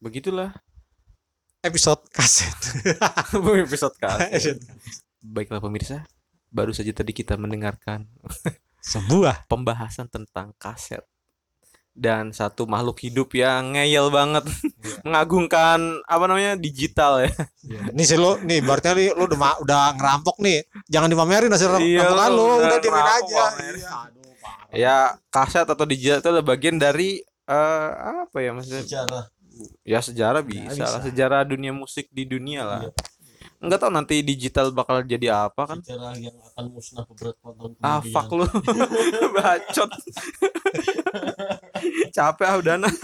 [0.00, 0.56] Begitulah.
[1.60, 2.56] Episode kaset.
[3.68, 4.56] Episode kaset.
[5.20, 6.08] Baiklah pemirsa,
[6.48, 8.08] baru saja tadi kita mendengarkan
[8.80, 9.44] sebuah.
[9.52, 11.04] pembahasan tentang kaset.
[11.92, 14.48] Dan satu makhluk hidup yang ngeyel banget.
[15.04, 17.32] Mengagungkan apa namanya digital ya.
[17.92, 20.64] Nih sih lo nih berarti nih lo udah udah ngerampok nih.
[20.88, 23.44] Jangan dipamerin hasil Iya, rampokan lo udah diemin ngerampok aja.
[23.60, 24.32] Iya, aduh,
[24.72, 24.96] ya
[25.28, 27.20] kaset atau digital itu adalah bagian dari
[27.50, 27.90] eh,
[28.24, 28.84] apa ya maksudnya?
[28.86, 29.24] Sejarah.
[29.84, 30.86] Ya sejarah bisa, bisa.
[30.86, 31.00] lah.
[31.02, 32.82] Sejarah dunia musik di dunia lah.
[32.86, 32.92] Iya.
[33.60, 35.78] nggak tahu nanti digital bakal jadi apa kan?
[35.84, 38.48] Sejarah yang akan musnah beberapa tahun ah fuck lu.
[39.36, 39.90] Bacot.
[42.16, 42.94] Capek ah udah nah